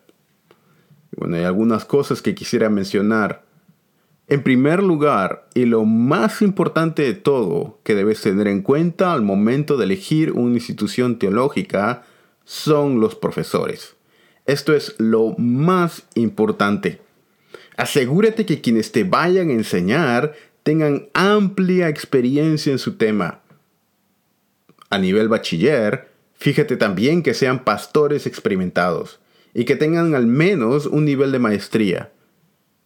Bueno, 1.15 1.38
hay 1.38 1.46
algunas 1.46 1.86
cosas 1.86 2.22
que 2.22 2.36
quisiera 2.36 2.70
mencionar. 2.70 3.46
En 4.27 4.44
primer 4.44 4.84
lugar, 4.84 5.48
y 5.53 5.63
lo 5.63 5.86
más 5.86 6.41
importante 6.41 7.03
de 7.03 7.13
todo 7.13 7.79
que 7.84 7.96
debes 7.96 8.20
tener 8.20 8.48
en 8.48 8.63
cuenta 8.63 9.13
al 9.13 9.22
momento 9.22 9.77
de 9.77 9.86
elegir 9.86 10.34
una 10.34 10.56
institución 10.56 11.20
teológica 11.20 12.03
son 12.44 13.00
los 13.00 13.15
profesores. 13.15 13.96
Esto 14.46 14.74
es 14.74 14.94
lo 14.98 15.36
más 15.38 16.03
importante. 16.15 17.00
Asegúrate 17.77 18.46
que 18.46 18.60
quienes 18.60 18.91
te 18.91 19.06
vayan 19.06 19.50
a 19.51 19.53
enseñar 19.53 20.34
tengan 20.63 21.08
amplia 21.13 21.88
experiencia 21.88 22.74
en 22.74 22.79
su 22.79 22.98
tema 22.98 23.39
a 24.89 24.98
nivel 24.98 25.27
bachiller, 25.27 26.10
fíjate 26.34 26.77
también 26.77 27.24
que 27.24 27.34
sean 27.34 27.63
pastores 27.63 28.25
experimentados 28.25 29.20
y 29.53 29.65
que 29.65 29.75
tengan 29.75 30.15
al 30.15 30.27
menos 30.27 30.86
un 30.86 31.06
nivel 31.06 31.32
de 31.32 31.39
maestría. 31.39 32.12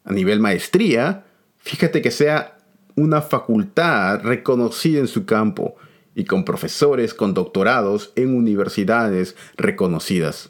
A 0.03 0.13
nivel 0.13 0.39
maestría, 0.39 1.25
fíjate 1.57 2.01
que 2.01 2.11
sea 2.11 2.57
una 2.95 3.21
facultad 3.21 4.21
reconocida 4.21 4.99
en 4.99 5.07
su 5.07 5.25
campo 5.25 5.75
y 6.15 6.25
con 6.25 6.43
profesores 6.43 7.13
con 7.13 7.33
doctorados 7.33 8.11
en 8.15 8.35
universidades 8.35 9.35
reconocidas. 9.57 10.49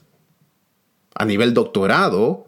A 1.16 1.26
nivel 1.26 1.54
doctorado, 1.54 2.48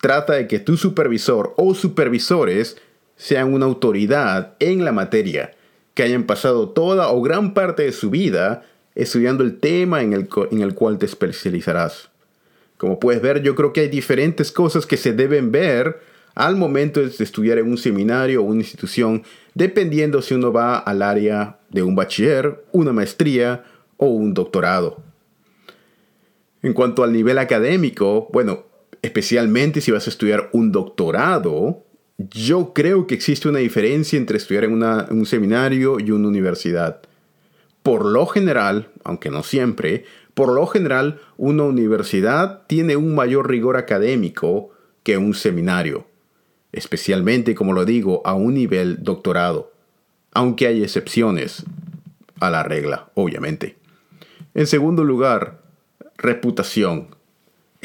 trata 0.00 0.34
de 0.34 0.46
que 0.46 0.60
tu 0.60 0.76
supervisor 0.76 1.54
o 1.56 1.74
supervisores 1.74 2.76
sean 3.16 3.52
una 3.52 3.66
autoridad 3.66 4.54
en 4.60 4.84
la 4.84 4.92
materia 4.92 5.56
que 5.96 6.02
hayan 6.02 6.24
pasado 6.24 6.68
toda 6.68 7.08
o 7.08 7.22
gran 7.22 7.54
parte 7.54 7.82
de 7.82 7.92
su 7.92 8.10
vida 8.10 8.64
estudiando 8.94 9.42
el 9.42 9.58
tema 9.58 10.02
en 10.02 10.12
el, 10.12 10.28
en 10.50 10.60
el 10.60 10.74
cual 10.74 10.98
te 10.98 11.06
especializarás. 11.06 12.10
Como 12.76 13.00
puedes 13.00 13.22
ver, 13.22 13.42
yo 13.42 13.54
creo 13.54 13.72
que 13.72 13.80
hay 13.80 13.88
diferentes 13.88 14.52
cosas 14.52 14.84
que 14.84 14.98
se 14.98 15.14
deben 15.14 15.50
ver 15.50 16.00
al 16.34 16.54
momento 16.54 17.00
de 17.00 17.06
estudiar 17.06 17.56
en 17.56 17.70
un 17.70 17.78
seminario 17.78 18.42
o 18.42 18.44
una 18.44 18.60
institución, 18.60 19.22
dependiendo 19.54 20.20
si 20.20 20.34
uno 20.34 20.52
va 20.52 20.76
al 20.76 21.00
área 21.00 21.60
de 21.70 21.82
un 21.82 21.96
bachiller, 21.96 22.62
una 22.72 22.92
maestría 22.92 23.64
o 23.96 24.08
un 24.08 24.34
doctorado. 24.34 25.02
En 26.62 26.74
cuanto 26.74 27.04
al 27.04 27.12
nivel 27.14 27.38
académico, 27.38 28.28
bueno, 28.34 28.66
especialmente 29.00 29.80
si 29.80 29.92
vas 29.92 30.06
a 30.06 30.10
estudiar 30.10 30.50
un 30.52 30.72
doctorado, 30.72 31.85
yo 32.18 32.72
creo 32.72 33.06
que 33.06 33.14
existe 33.14 33.48
una 33.48 33.58
diferencia 33.58 34.16
entre 34.16 34.38
estudiar 34.38 34.64
en, 34.64 34.72
un 34.72 35.26
seminario 35.26 36.00
y 36.00 36.10
una 36.10 36.28
universidad. 36.28 37.00
Por 37.82 38.04
lo 38.04 38.26
general, 38.26 38.88
aunque 39.04 39.30
no 39.30 39.42
siempre, 39.42 40.04
por 40.34 40.52
lo 40.52 40.66
general 40.66 41.20
una 41.36 41.64
universidad 41.64 42.66
tiene 42.66 42.96
un 42.96 43.14
mayor 43.14 43.48
rigor 43.48 43.76
académico 43.76 44.70
que 45.02 45.18
un 45.18 45.34
seminario, 45.34 46.06
especialmente, 46.72 47.54
como 47.54 47.72
lo 47.72 47.84
digo, 47.84 48.22
a 48.24 48.34
un 48.34 48.54
nivel 48.54 49.02
doctorado, 49.02 49.72
aunque 50.32 50.66
hay 50.66 50.82
excepciones 50.82 51.64
a 52.40 52.50
la 52.50 52.62
regla, 52.62 53.10
obviamente. 53.14 53.76
En 54.54 54.66
segundo 54.66 55.04
lugar, 55.04 55.60
reputación. 56.16 57.15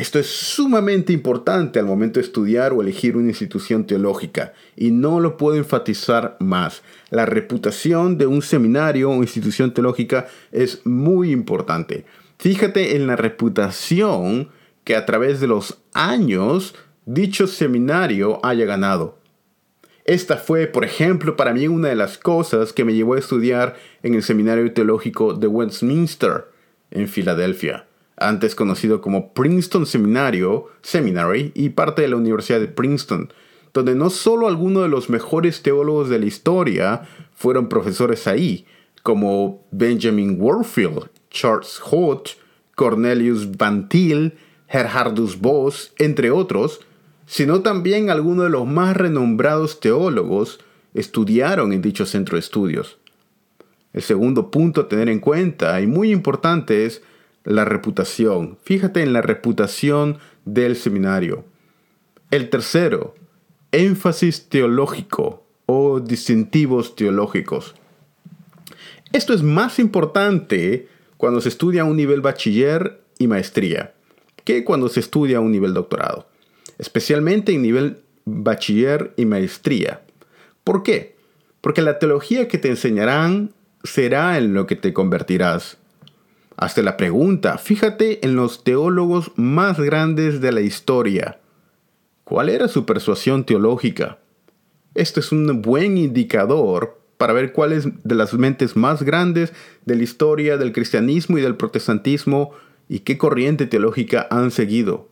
Esto 0.01 0.17
es 0.17 0.25
sumamente 0.25 1.13
importante 1.13 1.77
al 1.77 1.85
momento 1.85 2.19
de 2.19 2.25
estudiar 2.25 2.73
o 2.73 2.81
elegir 2.81 3.15
una 3.15 3.27
institución 3.27 3.85
teológica 3.85 4.51
y 4.75 4.89
no 4.89 5.19
lo 5.19 5.37
puedo 5.37 5.57
enfatizar 5.57 6.37
más. 6.39 6.81
La 7.11 7.27
reputación 7.27 8.17
de 8.17 8.25
un 8.25 8.41
seminario 8.41 9.11
o 9.11 9.17
institución 9.17 9.75
teológica 9.75 10.25
es 10.51 10.83
muy 10.87 11.29
importante. 11.29 12.05
Fíjate 12.39 12.95
en 12.95 13.05
la 13.05 13.15
reputación 13.15 14.49
que 14.85 14.95
a 14.95 15.05
través 15.05 15.39
de 15.39 15.45
los 15.45 15.77
años 15.93 16.73
dicho 17.05 17.45
seminario 17.45 18.43
haya 18.43 18.65
ganado. 18.65 19.19
Esta 20.05 20.37
fue, 20.37 20.65
por 20.65 20.83
ejemplo, 20.83 21.35
para 21.35 21.53
mí 21.53 21.67
una 21.67 21.89
de 21.89 21.95
las 21.95 22.17
cosas 22.17 22.73
que 22.73 22.85
me 22.85 22.95
llevó 22.95 23.13
a 23.13 23.19
estudiar 23.19 23.75
en 24.01 24.15
el 24.15 24.23
Seminario 24.23 24.73
Teológico 24.73 25.35
de 25.35 25.45
Westminster, 25.45 26.45
en 26.89 27.07
Filadelfia 27.07 27.85
antes 28.17 28.55
conocido 28.55 29.01
como 29.01 29.33
Princeton 29.33 29.85
Seminario, 29.85 30.67
Seminary, 30.81 31.51
y 31.55 31.69
parte 31.69 32.03
de 32.03 32.09
la 32.09 32.17
Universidad 32.17 32.59
de 32.59 32.67
Princeton, 32.67 33.31
donde 33.73 33.95
no 33.95 34.09
solo 34.09 34.47
algunos 34.47 34.83
de 34.83 34.89
los 34.89 35.09
mejores 35.09 35.63
teólogos 35.63 36.09
de 36.09 36.19
la 36.19 36.25
historia 36.25 37.01
fueron 37.33 37.69
profesores 37.69 38.27
ahí, 38.27 38.65
como 39.03 39.65
Benjamin 39.71 40.37
Warfield, 40.39 41.09
Charles 41.29 41.81
Hodge, 41.83 42.37
Cornelius 42.75 43.57
Van 43.57 43.89
Til, 43.89 44.33
Gerhardus 44.67 45.39
Voss, 45.39 45.93
entre 45.97 46.31
otros, 46.31 46.81
sino 47.25 47.61
también 47.61 48.09
algunos 48.09 48.45
de 48.45 48.51
los 48.51 48.67
más 48.67 48.95
renombrados 48.95 49.79
teólogos 49.79 50.59
estudiaron 50.93 51.73
en 51.73 51.81
dicho 51.81 52.05
centro 52.05 52.35
de 52.35 52.41
estudios. 52.41 52.97
El 53.93 54.01
segundo 54.01 54.51
punto 54.51 54.81
a 54.81 54.87
tener 54.87 55.09
en 55.09 55.19
cuenta, 55.19 55.79
y 55.81 55.87
muy 55.87 56.11
importante, 56.11 56.85
es 56.85 57.01
la 57.43 57.65
reputación. 57.65 58.57
Fíjate 58.63 59.01
en 59.01 59.13
la 59.13 59.21
reputación 59.21 60.19
del 60.45 60.75
seminario. 60.75 61.45
El 62.29 62.49
tercero, 62.49 63.15
énfasis 63.71 64.49
teológico 64.49 65.45
o 65.65 65.99
distintivos 65.99 66.95
teológicos. 66.95 67.75
Esto 69.13 69.33
es 69.33 69.43
más 69.43 69.79
importante 69.79 70.87
cuando 71.17 71.41
se 71.41 71.49
estudia 71.49 71.81
a 71.81 71.85
un 71.85 71.97
nivel 71.97 72.21
bachiller 72.21 73.01
y 73.19 73.27
maestría 73.27 73.93
que 74.43 74.63
cuando 74.63 74.89
se 74.89 74.99
estudia 74.99 75.37
a 75.37 75.41
un 75.41 75.51
nivel 75.51 75.73
doctorado, 75.73 76.27
especialmente 76.77 77.53
en 77.53 77.61
nivel 77.61 78.01
bachiller 78.25 79.13
y 79.17 79.25
maestría. 79.25 80.01
¿Por 80.63 80.83
qué? 80.83 81.15
Porque 81.61 81.81
la 81.81 81.99
teología 81.99 82.47
que 82.47 82.57
te 82.57 82.69
enseñarán 82.69 83.53
será 83.83 84.37
en 84.37 84.53
lo 84.53 84.67
que 84.67 84.75
te 84.75 84.93
convertirás. 84.93 85.77
Hasta 86.57 86.81
la 86.81 86.97
pregunta, 86.97 87.57
fíjate 87.57 88.25
en 88.25 88.35
los 88.35 88.63
teólogos 88.63 89.31
más 89.35 89.79
grandes 89.79 90.41
de 90.41 90.51
la 90.51 90.61
historia. 90.61 91.39
¿Cuál 92.23 92.49
era 92.49 92.67
su 92.67 92.85
persuasión 92.85 93.45
teológica? 93.45 94.19
Esto 94.93 95.19
es 95.19 95.31
un 95.31 95.61
buen 95.61 95.97
indicador 95.97 97.01
para 97.17 97.33
ver 97.33 97.53
cuáles 97.53 97.87
de 98.03 98.15
las 98.15 98.33
mentes 98.33 98.75
más 98.75 99.03
grandes 99.03 99.53
de 99.85 99.95
la 99.95 100.03
historia 100.03 100.57
del 100.57 100.73
cristianismo 100.73 101.37
y 101.37 101.41
del 101.41 101.55
protestantismo 101.55 102.51
y 102.89 103.01
qué 103.01 103.17
corriente 103.17 103.67
teológica 103.67 104.27
han 104.31 104.51
seguido. 104.51 105.10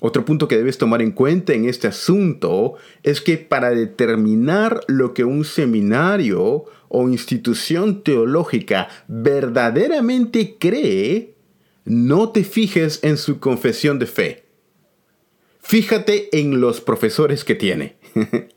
Otro 0.00 0.24
punto 0.24 0.46
que 0.46 0.56
debes 0.56 0.78
tomar 0.78 1.02
en 1.02 1.10
cuenta 1.10 1.54
en 1.54 1.68
este 1.68 1.88
asunto 1.88 2.74
es 3.02 3.20
que 3.20 3.36
para 3.36 3.70
determinar 3.70 4.80
lo 4.86 5.12
que 5.12 5.24
un 5.24 5.44
seminario 5.44 6.66
o 6.88 7.08
institución 7.08 8.02
teológica 8.02 8.88
verdaderamente 9.08 10.56
cree, 10.58 11.34
no 11.84 12.30
te 12.30 12.44
fijes 12.44 13.00
en 13.02 13.16
su 13.16 13.40
confesión 13.40 13.98
de 13.98 14.06
fe. 14.06 14.44
Fíjate 15.60 16.28
en 16.38 16.60
los 16.60 16.80
profesores 16.80 17.44
que 17.44 17.54
tiene. 17.54 17.96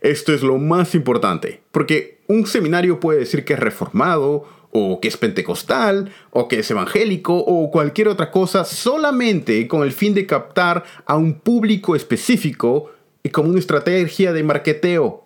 Esto 0.00 0.32
es 0.32 0.42
lo 0.42 0.58
más 0.58 0.94
importante, 0.94 1.62
porque 1.72 2.20
un 2.28 2.46
seminario 2.46 3.00
puede 3.00 3.20
decir 3.20 3.44
que 3.44 3.54
es 3.54 3.58
reformado 3.58 4.44
o 4.76 5.00
que 5.00 5.06
es 5.06 5.16
pentecostal, 5.16 6.12
o 6.30 6.48
que 6.48 6.58
es 6.58 6.70
evangélico, 6.70 7.36
o 7.36 7.70
cualquier 7.70 8.08
otra 8.08 8.32
cosa, 8.32 8.64
solamente 8.64 9.68
con 9.68 9.84
el 9.84 9.92
fin 9.92 10.14
de 10.14 10.26
captar 10.26 10.82
a 11.06 11.16
un 11.16 11.34
público 11.34 11.94
específico 11.94 12.90
y 13.22 13.28
como 13.28 13.50
una 13.50 13.60
estrategia 13.60 14.32
de 14.32 14.42
marketeo. 14.42 15.24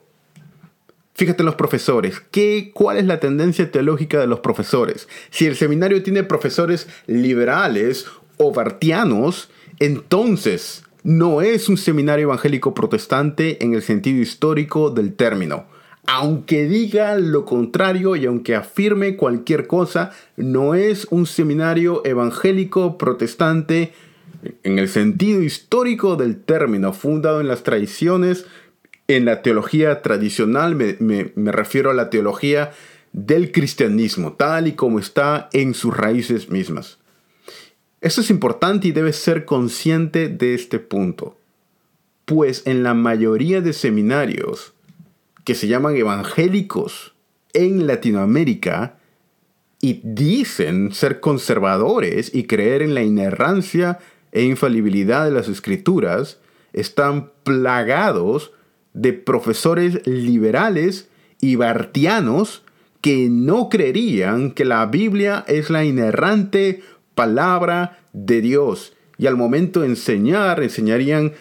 Fíjate 1.15 1.41
en 1.41 1.47
los 1.47 1.55
profesores. 1.55 2.21
¿Qué, 2.31 2.73
¿Cuál 2.75 2.99
es 2.99 3.07
la 3.07 3.21
tendencia 3.21 3.71
teológica 3.71 4.21
de 4.21 4.27
los 4.27 4.41
profesores? 4.41 5.09
Si 5.31 5.47
el 5.47 5.57
seminario 5.57 6.03
tiene 6.03 6.25
profesores 6.25 6.87
liberales 7.07 8.05
o 8.37 8.53
bartianos, 8.53 9.49
entonces 9.79 10.85
no 11.03 11.41
es 11.41 11.71
un 11.71 11.79
seminario 11.79 12.25
evangélico 12.25 12.75
protestante 12.75 13.65
en 13.65 13.73
el 13.73 13.81
sentido 13.81 14.21
histórico 14.21 14.91
del 14.91 15.15
término 15.15 15.78
aunque 16.11 16.67
diga 16.67 17.19
lo 17.19 17.45
contrario 17.45 18.17
y 18.17 18.25
aunque 18.25 18.55
afirme 18.55 19.15
cualquier 19.15 19.67
cosa, 19.67 20.11
no 20.39 20.75
es 20.75 21.07
un 21.11 21.27
seminario 21.27 22.01
evangélico 22.03 22.97
protestante 22.97 23.93
en 24.63 24.79
el 24.79 24.89
sentido 24.89 25.43
histórico 25.43 26.17
del 26.17 26.41
término, 26.43 26.95
fundado 26.95 27.43
en 27.43 27.49
las 27.49 27.63
tradiciones, 27.63 28.47
en 29.07 29.27
la 29.27 29.43
teología 29.43 30.01
tradicional, 30.01 30.77
me, 30.77 31.31
refiero 31.53 31.91
a 31.91 31.95
la 31.95 32.09
teología 32.09 32.73
del 33.13 33.53
cristianismo, 33.53 34.33
tal 34.33 34.67
y 34.67 34.73
como 34.73 34.99
está 34.99 35.51
en 35.53 35.75
sus 35.75 35.95
raíces 35.95 36.49
mismas. 36.49 36.97
Eso 38.01 38.23
es 38.23 38.31
importante 38.31 38.89
y 38.89 38.93
debes 38.93 39.17
ser 39.17 39.45
consciente 39.45 40.31
de 40.31 40.55
este 40.55 40.79
punto, 40.79 41.37
pues 42.25 42.63
en 42.67 42.83
la 42.83 42.95
mayoría 42.95 43.61
de 43.61 43.75
seminarios, 43.75 44.73
que 45.49 45.55
se 45.55 45.67
llaman 45.67 45.97
evangélicos 45.97 47.15
en 47.55 47.87
Latinoamérica 47.87 48.99
y 49.81 50.03
dicen 50.05 50.93
ser 50.93 51.21
conservadores 51.21 52.35
y 52.35 52.45
creer 52.45 52.83
en 52.83 52.93
la 52.93 53.03
inerrancia 53.03 53.99
e 54.31 54.43
infalibilidad 54.43 55.25
de 55.25 55.31
las 55.31 55.49
escrituras, 55.49 56.39
están 56.75 57.31
plagados 57.45 58.53
de 58.93 59.15
profesores 59.15 60.07
liberales 60.07 61.09
y 61.41 61.57
bartianos 61.57 62.63
que 63.01 63.31
no 63.31 63.71
creerían 63.71 64.51
que 64.51 64.67
la 64.67 64.85
Biblia 64.85 65.47
es 65.49 65.71
la 65.71 65.83
inerrante 65.83 66.83
palabra 67.15 68.01
de 68.13 68.43
Dios. 68.43 68.93
Y 69.17 69.27
al 69.27 69.37
momento 69.37 69.81
de 69.81 69.87
enseñar, 69.87 70.63
enseñarían 70.63 71.33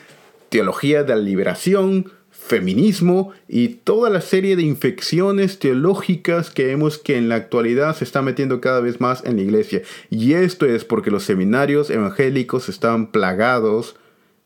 teología 0.48 1.04
de 1.04 1.14
la 1.14 1.22
liberación, 1.22 2.14
feminismo 2.48 3.34
y 3.48 3.68
toda 3.68 4.10
la 4.10 4.22
serie 4.22 4.56
de 4.56 4.64
infecciones 4.64 5.60
teológicas 5.60 6.50
que 6.50 6.66
vemos 6.66 6.98
que 6.98 7.18
en 7.18 7.30
la 7.30 7.36
actualidad 7.36 7.96
se 7.96 8.04
está 8.04 8.22
metiendo 8.22 8.62
cada 8.62 8.80
vez 8.80 9.00
más 9.00 9.24
en 9.26 9.36
la 9.36 9.44
iglesia. 9.44 9.84
Y 10.10 10.34
esto 10.34 10.66
es 10.66 10.86
porque 10.86 11.12
los 11.12 11.24
seminarios 11.24 11.90
evangélicos 11.90 12.70
están 12.70 13.12
plagados 13.12 13.96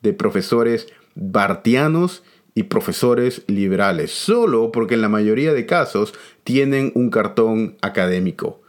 de 0.01 0.13
profesores 0.13 0.87
bartianos 1.15 2.23
y 2.55 2.63
profesores 2.63 3.43
liberales, 3.47 4.11
solo 4.11 4.71
porque 4.71 4.95
en 4.95 5.01
la 5.01 5.09
mayoría 5.09 5.53
de 5.53 5.65
casos 5.65 6.13
tienen 6.43 6.91
un 6.95 7.09
cartón 7.09 7.77
académico. 7.81 8.61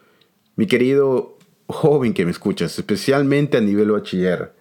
Mi 0.55 0.67
querido 0.67 1.39
joven 1.67 2.15
que 2.15 2.25
me 2.25 2.31
escuchas, 2.31 2.79
especialmente 2.79 3.57
a 3.57 3.61
nivel 3.61 3.91
bachiller, 3.91 4.53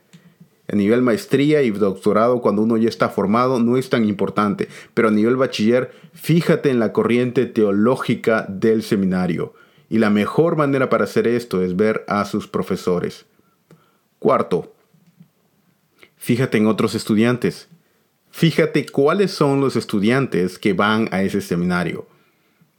a 0.72 0.76
nivel 0.76 1.02
maestría 1.02 1.62
y 1.64 1.72
doctorado, 1.72 2.40
cuando 2.40 2.62
uno 2.62 2.78
ya 2.78 2.88
está 2.88 3.10
formado, 3.10 3.60
no 3.60 3.76
es 3.76 3.90
tan 3.90 4.06
importante. 4.06 4.70
Pero 4.94 5.10
a 5.10 5.12
nivel 5.12 5.36
bachiller, 5.36 5.92
fíjate 6.14 6.70
en 6.70 6.80
la 6.80 6.94
corriente 6.94 7.46
teológica 7.46 8.46
del 8.48 8.82
seminario. 8.82 9.54
Y 9.90 9.98
la 9.98 10.10
mejor 10.10 10.56
manera 10.56 10.90
para 10.90 11.04
hacer 11.04 11.28
esto 11.28 11.62
es 11.62 11.76
ver 11.76 12.06
a 12.08 12.24
sus 12.24 12.48
profesores. 12.48 13.26
Cuarto, 14.18 14.74
fíjate 16.16 16.58
en 16.58 16.68
otros 16.68 16.96
estudiantes. 16.96 17.68
Fíjate 18.30 18.86
cuáles 18.86 19.32
son 19.32 19.60
los 19.60 19.76
estudiantes 19.76 20.58
que 20.58 20.72
van 20.72 21.10
a 21.12 21.22
ese 21.22 21.42
seminario. 21.42 22.08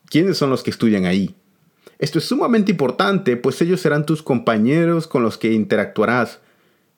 ¿Quiénes 0.08 0.38
son 0.38 0.48
los 0.48 0.62
que 0.62 0.70
estudian 0.70 1.04
ahí? 1.04 1.34
Esto 1.98 2.18
es 2.18 2.24
sumamente 2.24 2.70
importante, 2.70 3.36
pues 3.36 3.60
ellos 3.60 3.82
serán 3.82 4.06
tus 4.06 4.22
compañeros 4.22 5.06
con 5.06 5.22
los 5.22 5.36
que 5.36 5.52
interactuarás 5.52 6.40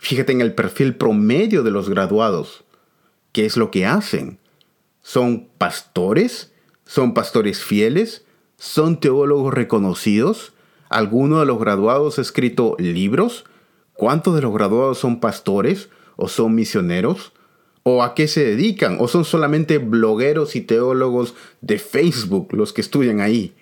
Fíjate 0.05 0.33
en 0.33 0.43
el 0.43 0.53
perfil 0.53 0.97
promedio 0.97 1.63
de 1.63 1.71
los 1.71 1.89
graduados. 1.89 2.65
¿Qué 3.33 3.47
es 3.47 3.57
lo 3.57 3.71
que 3.71 3.87
hacen? 3.87 4.39
¿Son 5.01 5.49
pastores? 5.57 6.53
¿Son 6.85 7.15
pastores 7.15 7.65
fieles? 7.65 8.27
¿Son 8.59 9.01
teólogos 9.01 9.55
reconocidos? 9.55 10.53
¿Alguno 10.91 11.41
de 11.41 11.47
los 11.47 11.59
graduados 11.59 12.19
ha 12.19 12.21
escrito 12.21 12.77
libros? 12.79 13.47
¿Cuántos 13.95 14.35
de 14.35 14.43
los 14.43 14.53
graduados 14.53 14.99
son 14.99 15.21
pastores 15.21 15.89
o 16.17 16.29
son 16.29 16.55
misioneros? 16.55 17.33
¿O 17.83 18.03
a 18.03 18.15
qué 18.15 18.29
se 18.29 18.45
dedican? 18.45 18.99
¿O 19.01 19.09
son 19.09 19.25
solamente 19.25 19.79
blogueros 19.79 20.55
y 20.55 20.61
teólogos 20.61 21.35
de 21.63 21.79
Facebook 21.79 22.53
los 22.53 22.75
que 22.75 22.83
estudian 22.83 23.23
ahí? 23.23 23.55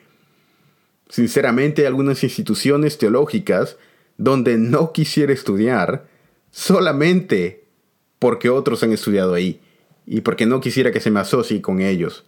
Sinceramente 1.08 1.82
hay 1.82 1.86
algunas 1.86 2.24
instituciones 2.24 2.98
teológicas 2.98 3.76
donde 4.18 4.58
no 4.58 4.90
quisiera 4.90 5.32
estudiar 5.32 6.10
solamente 6.52 7.64
porque 8.20 8.50
otros 8.50 8.84
han 8.84 8.92
estudiado 8.92 9.34
ahí 9.34 9.60
y 10.06 10.20
porque 10.20 10.46
no 10.46 10.60
quisiera 10.60 10.92
que 10.92 11.00
se 11.00 11.10
me 11.10 11.18
asocie 11.18 11.60
con 11.60 11.80
ellos. 11.80 12.24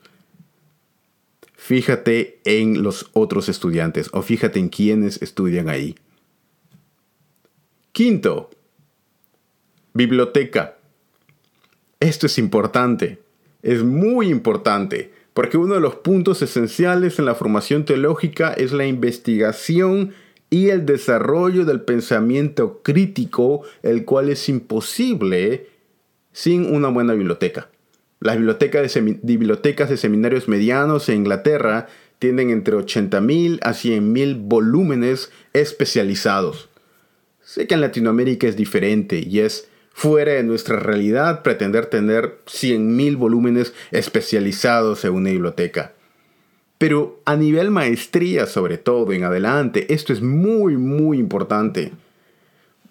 Fíjate 1.55 2.41
en 2.45 2.83
los 2.83 3.11
otros 3.13 3.49
estudiantes 3.49 4.11
o 4.13 4.23
fíjate 4.23 4.59
en 4.59 4.71
quienes 4.71 5.23
estudian 5.23 5.69
ahí. 5.69 5.95
Quinto, 7.93 8.51
biblioteca. 9.93 10.79
Esto 12.01 12.27
es 12.27 12.39
importante, 12.39 13.23
es 13.63 13.85
muy 13.85 14.29
importante, 14.29 15.13
porque 15.33 15.57
uno 15.57 15.75
de 15.75 15.81
los 15.81 15.95
puntos 15.97 16.43
esenciales 16.43 17.19
en 17.19 17.25
la 17.25 17.35
formación 17.35 17.85
teológica 17.85 18.53
es 18.53 18.73
la 18.73 18.87
investigación 18.87 20.13
y 20.55 20.71
el 20.71 20.87
desarrollo 20.87 21.65
del 21.65 21.81
pensamiento 21.81 22.81
crítico, 22.85 23.63
el 23.83 24.05
cual 24.05 24.29
es 24.29 24.49
imposible 24.49 25.67
sin 26.31 26.73
una 26.73 26.91
buena 26.91 27.15
biblioteca. 27.15 27.71
Las 28.21 28.37
bibliotecas 28.37 28.95
de, 28.95 29.19
bibliotecas 29.25 29.91
de 29.91 29.97
seminarios 29.97 30.47
medianos 30.47 31.09
en 31.09 31.17
Inglaterra 31.17 31.89
tienen 32.21 32.51
entre 32.51 32.77
80.000 32.77 33.59
a 33.63 33.73
100.000 33.73 34.43
volúmenes 34.45 35.33
especializados. 35.55 36.69
Sé 37.43 37.67
que 37.67 37.75
en 37.75 37.81
Latinoamérica 37.81 38.47
es 38.47 38.55
diferente 38.55 39.25
y 39.27 39.41
es 39.41 39.69
fuera 39.93 40.35
de 40.35 40.45
nuestra 40.45 40.79
realidad 40.79 41.43
pretender 41.43 41.87
tener 41.87 42.39
100.000 42.47 43.17
volúmenes 43.17 43.75
especializados 43.91 45.05
en 45.05 45.15
una 45.15 45.31
biblioteca. 45.31 45.95
Pero 46.85 47.23
a 47.25 47.35
nivel 47.35 47.71
maestría, 47.71 48.45
sobre 48.45 48.77
todo 48.77 49.11
en 49.15 49.25
adelante, 49.25 49.95
esto 49.95 50.13
es 50.13 50.21
muy, 50.21 50.77
muy 50.77 51.19
importante. 51.19 51.93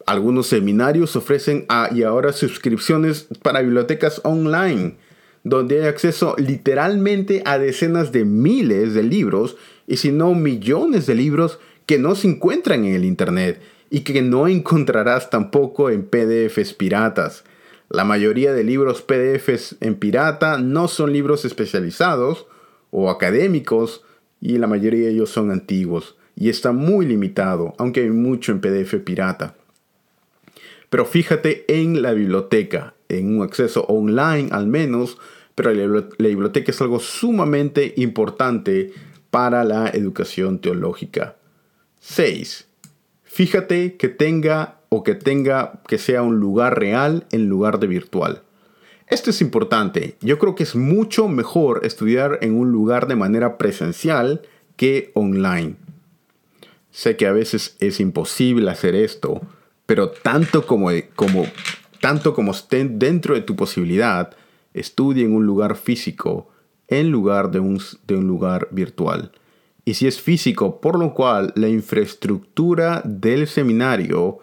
Algunos 0.08 0.48
seminarios 0.48 1.16
ofrecen 1.16 1.66
a, 1.70 1.90
y 1.94 2.02
ahora 2.02 2.34
suscripciones 2.34 3.28
para 3.44 3.62
bibliotecas 3.62 4.20
online, 4.24 4.96
donde 5.44 5.80
hay 5.80 5.88
acceso 5.88 6.36
literalmente 6.40 7.44
a 7.46 7.60
decenas 7.60 8.12
de 8.12 8.26
miles 8.26 8.96
de 8.96 9.04
libros, 9.04 9.58
y 9.86 9.98
si 9.98 10.12
no 10.12 10.34
millones 10.34 11.06
de 11.06 11.14
libros 11.14 11.60
que 11.86 12.00
no 12.00 12.16
se 12.16 12.30
encuentran 12.30 12.86
en 12.86 12.96
el 12.96 13.06
Internet 13.06 13.62
y 13.92 14.00
que 14.00 14.24
no 14.24 14.48
encontrarás 14.48 15.30
tampoco 15.30 15.92
en 15.92 16.02
PDFs 16.02 16.74
piratas. 16.74 17.44
La 17.90 18.06
mayoría 18.06 18.54
de 18.54 18.64
libros 18.64 19.04
PDFs 19.04 19.76
en 19.82 19.94
pirata 19.94 20.58
no 20.58 20.88
son 20.88 21.14
libros 21.14 21.46
especializados 21.46 22.48
o 22.94 23.10
académicos 23.10 24.04
y 24.40 24.58
la 24.58 24.68
mayoría 24.68 25.08
de 25.08 25.12
ellos 25.12 25.32
son 25.32 25.52
antiguos 25.52 26.16
y 26.36 26.50
está 26.50 26.72
muy 26.72 27.06
limitado, 27.06 27.74
aunque 27.78 28.02
hay 28.02 28.10
mucho 28.12 28.52
en 28.52 28.62
PDF 28.62 28.96
pirata. 29.04 29.56
Pero 30.90 31.06
fíjate 31.06 31.66
en 31.68 32.02
la 32.04 32.14
biblioteca, 32.14 32.94
en 33.10 33.36
un 33.36 33.44
acceso 33.44 33.82
online 33.86 34.50
al 34.52 34.68
menos, 34.68 35.18
pero 35.56 35.74
la 35.74 36.28
biblioteca 36.28 36.72
es 36.72 36.82
algo 36.82 37.00
sumamente 37.00 37.94
importante 37.98 38.94
para 39.32 39.64
la 39.64 39.90
educación 39.90 40.60
teológica. 40.60 41.36
6. 42.00 42.68
Fíjate 43.24 43.96
que 43.96 44.10
tenga 44.10 44.82
o 44.90 45.04
que 45.04 45.16
tenga 45.16 45.82
que 45.88 45.98
sea 45.98 46.22
un 46.22 46.40
lugar 46.40 46.78
real 46.78 47.26
en 47.32 47.50
lugar 47.50 47.80
de 47.80 47.88
virtual. 47.88 48.43
Esto 49.14 49.30
es 49.30 49.42
importante. 49.42 50.16
Yo 50.22 50.40
creo 50.40 50.56
que 50.56 50.64
es 50.64 50.76
mucho 50.76 51.28
mejor 51.28 51.86
estudiar 51.86 52.40
en 52.42 52.58
un 52.58 52.72
lugar 52.72 53.08
de 53.08 53.16
manera 53.16 53.60
presencial 53.60 54.42
que 54.76 55.12
online. 55.14 55.76
Sé 56.90 57.16
que 57.16 57.28
a 57.28 57.32
veces 57.32 57.78
es 57.80 58.00
imposible 58.00 58.72
hacer 58.72 58.96
esto, 58.96 59.40
pero 59.86 60.10
tanto 60.10 60.66
como, 60.66 60.90
tanto 62.02 62.34
como 62.34 62.54
estén 62.54 62.98
dentro 62.98 63.36
de 63.36 63.42
tu 63.42 63.56
posibilidad, 63.56 64.36
estudie 64.74 65.26
en 65.26 65.36
un 65.36 65.46
lugar 65.46 65.76
físico 65.76 66.50
en 66.88 67.12
lugar 67.12 67.52
de 67.52 67.60
un, 67.60 67.80
de 68.08 68.16
un 68.16 68.26
lugar 68.26 68.68
virtual. 68.72 69.32
Y 69.86 69.94
si 69.94 70.08
es 70.08 70.20
físico, 70.20 70.82
por 70.82 70.98
lo 70.98 71.14
cual 71.14 71.54
la 71.56 71.70
infraestructura 71.70 73.04
del 73.06 73.46
seminario 73.46 74.40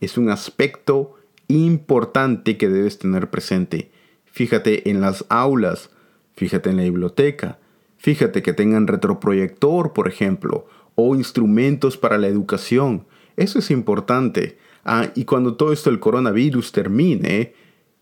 es 0.00 0.16
un 0.16 0.30
aspecto 0.30 1.16
importante 1.48 2.56
que 2.56 2.70
debes 2.70 2.98
tener 2.98 3.28
presente. 3.28 3.92
Fíjate 4.34 4.90
en 4.90 5.00
las 5.00 5.24
aulas, 5.28 5.90
fíjate 6.34 6.68
en 6.68 6.78
la 6.78 6.82
biblioteca, 6.82 7.60
fíjate 7.98 8.42
que 8.42 8.52
tengan 8.52 8.88
retroproyector, 8.88 9.92
por 9.92 10.08
ejemplo, 10.08 10.66
o 10.96 11.14
instrumentos 11.14 11.96
para 11.96 12.18
la 12.18 12.26
educación. 12.26 13.06
Eso 13.36 13.60
es 13.60 13.70
importante. 13.70 14.58
Ah, 14.84 15.12
y 15.14 15.24
cuando 15.24 15.54
todo 15.54 15.72
esto 15.72 15.88
del 15.88 16.00
coronavirus 16.00 16.72
termine, 16.72 17.54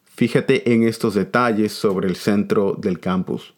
fíjate 0.07 0.73
en 0.73 0.85
estos 0.85 1.12
detalles 1.12 1.73
sobre 1.73 2.09
el 2.09 2.16
centro 2.16 2.79
del 2.81 2.99
campus. 2.99 3.53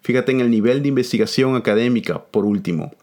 Fíjate 0.00 0.32
en 0.32 0.40
el 0.40 0.50
nivel 0.50 0.80
de 0.80 0.88
investigación 0.88 1.56
académica, 1.56 2.24
por 2.24 2.46
último. 2.46 2.94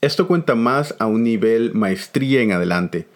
Esto 0.00 0.26
cuenta 0.26 0.54
más 0.54 0.94
a 0.98 1.04
un 1.04 1.22
nivel 1.22 1.74
maestría 1.74 2.40
en 2.40 2.52
adelante. 2.52 3.06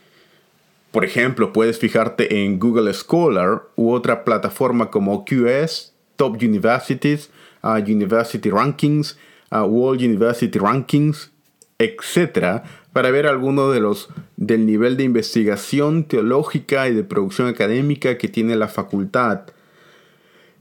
Por 0.93 1.07
ejemplo, 1.07 1.53
puedes 1.53 1.79
fijarte 1.79 2.45
en 2.45 2.61
Google 2.61 2.93
Scholar 2.93 3.63
u 3.77 3.93
otra 3.93 4.25
plataforma 4.25 4.91
como 4.91 5.25
QS, 5.25 5.95
Top 6.17 6.37
Universities, 6.37 7.31
uh, 7.63 7.79
University 7.79 8.51
Rankings, 8.51 9.19
uh, 9.51 9.65
World 9.65 10.03
University 10.03 10.59
Rankings, 10.59 11.33
etc., 11.79 12.63
para 12.93 13.11
ver 13.11 13.27
alguno 13.27 13.71
de 13.71 13.81
los 13.81 14.11
del 14.37 14.67
nivel 14.67 14.99
de 14.99 15.05
investigación 15.05 16.05
teológica 16.05 16.87
y 16.89 16.95
de 16.95 17.05
producción 17.05 17.49
académica 17.49 18.19
que 18.19 18.29
tiene 18.29 18.55
la 18.55 18.69
facultad. 18.69 19.45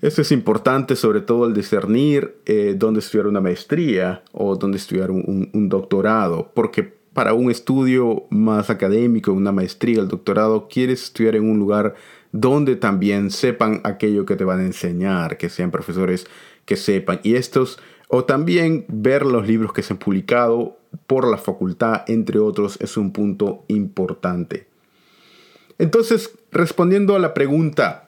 Esto 0.02 0.22
es 0.22 0.32
importante, 0.32 0.96
sobre 0.96 1.20
todo 1.22 1.46
el 1.46 1.54
discernir 1.54 2.38
eh, 2.46 2.74
dónde 2.78 3.02
estudiar 3.02 3.28
una 3.28 3.42
maestría 3.42 4.24
o 4.32 4.56
dónde 4.56 4.78
estudiar 4.78 5.12
un, 5.12 5.50
un, 5.54 5.70
doctorado, 5.70 6.52
porque 6.56 7.01
para 7.14 7.34
un 7.34 7.52
estudio 7.52 8.26
más 8.30 8.70
académico, 8.70 9.34
una 9.34 9.52
maestría, 9.52 10.00
el 10.00 10.08
doctorado, 10.08 10.68
quieres 10.70 11.04
estudiar 11.04 11.36
en 11.36 11.50
un 11.50 11.60
lugar 11.60 11.96
donde 12.32 12.76
también 12.76 13.32
sepan 13.32 13.82
aquello 13.84 14.26
que 14.26 14.36
te 14.36 14.46
van 14.46 14.60
a 14.60 14.66
enseñar, 14.66 15.38
que 15.38 15.50
sean 15.50 15.72
profesores 15.72 16.28
que 16.66 16.78
sepan. 16.78 17.20
Y 17.24 17.36
estos, 17.36 17.80
o 18.08 18.24
también 18.24 18.86
ver 18.88 19.26
los 19.26 19.48
libros 19.48 19.74
que 19.74 19.84
se 19.84 19.94
han 19.94 20.00
publicado 20.00 20.78
por 21.08 21.30
la 21.30 21.38
facultad, 21.38 22.04
entre 22.08 22.40
otros, 22.40 22.78
es 22.82 22.96
un 22.98 23.12
punto 23.12 23.66
importante. 23.68 24.68
Entonces, 25.78 26.32
respondiendo 26.52 27.16
a 27.16 27.20
la 27.20 27.34
pregunta, 27.34 28.08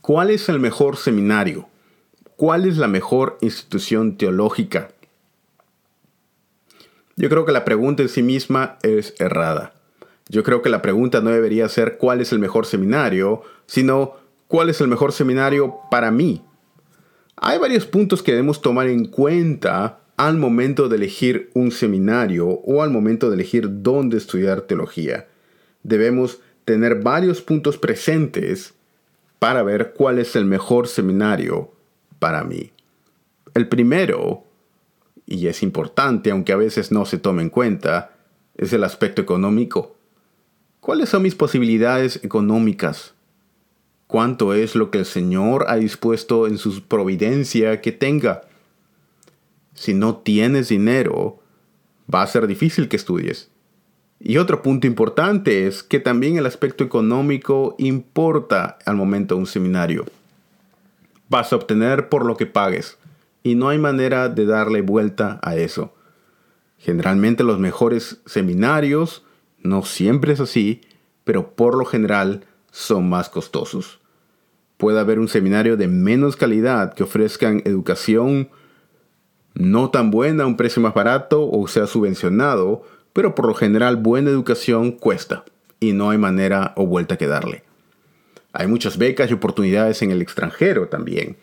¿cuál 0.00 0.30
es 0.30 0.48
el 0.48 0.58
mejor 0.58 0.96
seminario? 0.96 1.68
¿Cuál 2.36 2.64
es 2.64 2.78
la 2.78 2.88
mejor 2.88 3.38
institución 3.40 4.16
teológica? 4.16 4.88
Yo 7.16 7.28
creo 7.28 7.44
que 7.44 7.52
la 7.52 7.64
pregunta 7.64 8.02
en 8.02 8.08
sí 8.08 8.22
misma 8.22 8.78
es 8.82 9.14
errada. 9.18 9.74
Yo 10.28 10.42
creo 10.42 10.62
que 10.62 10.70
la 10.70 10.82
pregunta 10.82 11.20
no 11.20 11.30
debería 11.30 11.68
ser 11.68 11.98
cuál 11.98 12.20
es 12.20 12.32
el 12.32 12.38
mejor 12.38 12.66
seminario, 12.66 13.42
sino 13.66 14.14
cuál 14.48 14.70
es 14.70 14.80
el 14.80 14.88
mejor 14.88 15.12
seminario 15.12 15.76
para 15.90 16.10
mí. 16.10 16.42
Hay 17.36 17.58
varios 17.58 17.84
puntos 17.86 18.22
que 18.22 18.32
debemos 18.32 18.60
tomar 18.60 18.88
en 18.88 19.06
cuenta 19.06 20.00
al 20.16 20.38
momento 20.38 20.88
de 20.88 20.96
elegir 20.96 21.50
un 21.54 21.70
seminario 21.70 22.48
o 22.48 22.82
al 22.82 22.90
momento 22.90 23.28
de 23.28 23.34
elegir 23.34 23.82
dónde 23.82 24.16
estudiar 24.16 24.62
teología. 24.62 25.26
Debemos 25.82 26.40
tener 26.64 27.02
varios 27.02 27.42
puntos 27.42 27.76
presentes 27.76 28.74
para 29.38 29.62
ver 29.62 29.92
cuál 29.92 30.18
es 30.18 30.36
el 30.36 30.46
mejor 30.46 30.88
seminario 30.88 31.72
para 32.18 32.44
mí. 32.44 32.70
El 33.54 33.68
primero, 33.68 34.44
y 35.26 35.46
es 35.46 35.62
importante 35.62 36.30
aunque 36.30 36.52
a 36.52 36.56
veces 36.56 36.92
no 36.92 37.04
se 37.06 37.18
tome 37.18 37.42
en 37.42 37.50
cuenta, 37.50 38.12
es 38.56 38.72
el 38.72 38.84
aspecto 38.84 39.22
económico. 39.22 39.96
¿Cuáles 40.80 41.08
son 41.08 41.22
mis 41.22 41.34
posibilidades 41.34 42.20
económicas? 42.22 43.14
¿Cuánto 44.06 44.54
es 44.54 44.74
lo 44.74 44.90
que 44.90 44.98
el 44.98 45.06
Señor 45.06 45.64
ha 45.68 45.76
dispuesto 45.76 46.46
en 46.46 46.58
su 46.58 46.82
providencia 46.82 47.80
que 47.80 47.92
tenga? 47.92 48.42
si 49.74 49.92
no 49.92 50.16
tienes 50.16 50.68
dinero, 50.68 51.40
va 52.12 52.22
a 52.22 52.26
ser 52.26 52.46
difícil 52.46 52.88
que 52.88 52.96
estudies. 52.96 53.50
Y 54.20 54.38
otro 54.38 54.62
punto 54.62 54.86
importante 54.86 55.66
es 55.66 55.82
que 55.82 56.00
también 56.00 56.38
el 56.38 56.46
aspecto 56.46 56.84
económico 56.84 57.74
importa 57.78 58.78
al 58.86 58.96
momento 58.96 59.34
de 59.34 59.40
un 59.40 59.46
seminario. 59.46 60.06
Vas 61.28 61.52
a 61.52 61.56
obtener 61.56 62.08
por 62.08 62.24
lo 62.24 62.36
que 62.36 62.46
pagues 62.46 62.96
y 63.44 63.54
no 63.54 63.68
hay 63.68 63.78
manera 63.78 64.28
de 64.28 64.46
darle 64.46 64.80
vuelta 64.80 65.38
a 65.42 65.54
eso. 65.54 65.94
Generalmente 66.78 67.44
los 67.44 67.60
mejores 67.60 68.20
seminarios, 68.26 69.24
no 69.62 69.84
siempre 69.84 70.32
es 70.32 70.40
así, 70.40 70.80
pero 71.22 71.54
por 71.54 71.76
lo 71.76 71.84
general 71.84 72.44
son 72.72 73.08
más 73.08 73.28
costosos. 73.28 74.00
Puede 74.78 74.98
haber 74.98 75.20
un 75.20 75.28
seminario 75.28 75.76
de 75.76 75.86
menos 75.86 76.36
calidad 76.36 76.94
que 76.94 77.04
ofrezcan 77.04 77.62
educación 77.64 78.48
no 79.52 79.90
tan 79.90 80.10
buena 80.10 80.44
a 80.44 80.46
un 80.46 80.56
precio 80.56 80.82
más 80.82 80.94
barato 80.94 81.48
o 81.48 81.68
sea 81.68 81.86
subvencionado, 81.86 82.82
pero 83.12 83.34
por 83.34 83.46
lo 83.46 83.54
general 83.54 83.96
buena 83.96 84.30
educación 84.30 84.90
cuesta 84.90 85.44
y 85.80 85.92
no 85.92 86.10
hay 86.10 86.18
manera 86.18 86.72
o 86.76 86.86
vuelta 86.86 87.16
que 87.16 87.28
darle. 87.28 87.62
Hay 88.52 88.66
muchas 88.68 88.96
becas 88.98 89.30
y 89.30 89.34
oportunidades 89.34 90.00
en 90.02 90.10
el 90.10 90.22
extranjero 90.22 90.88
también. 90.88 91.36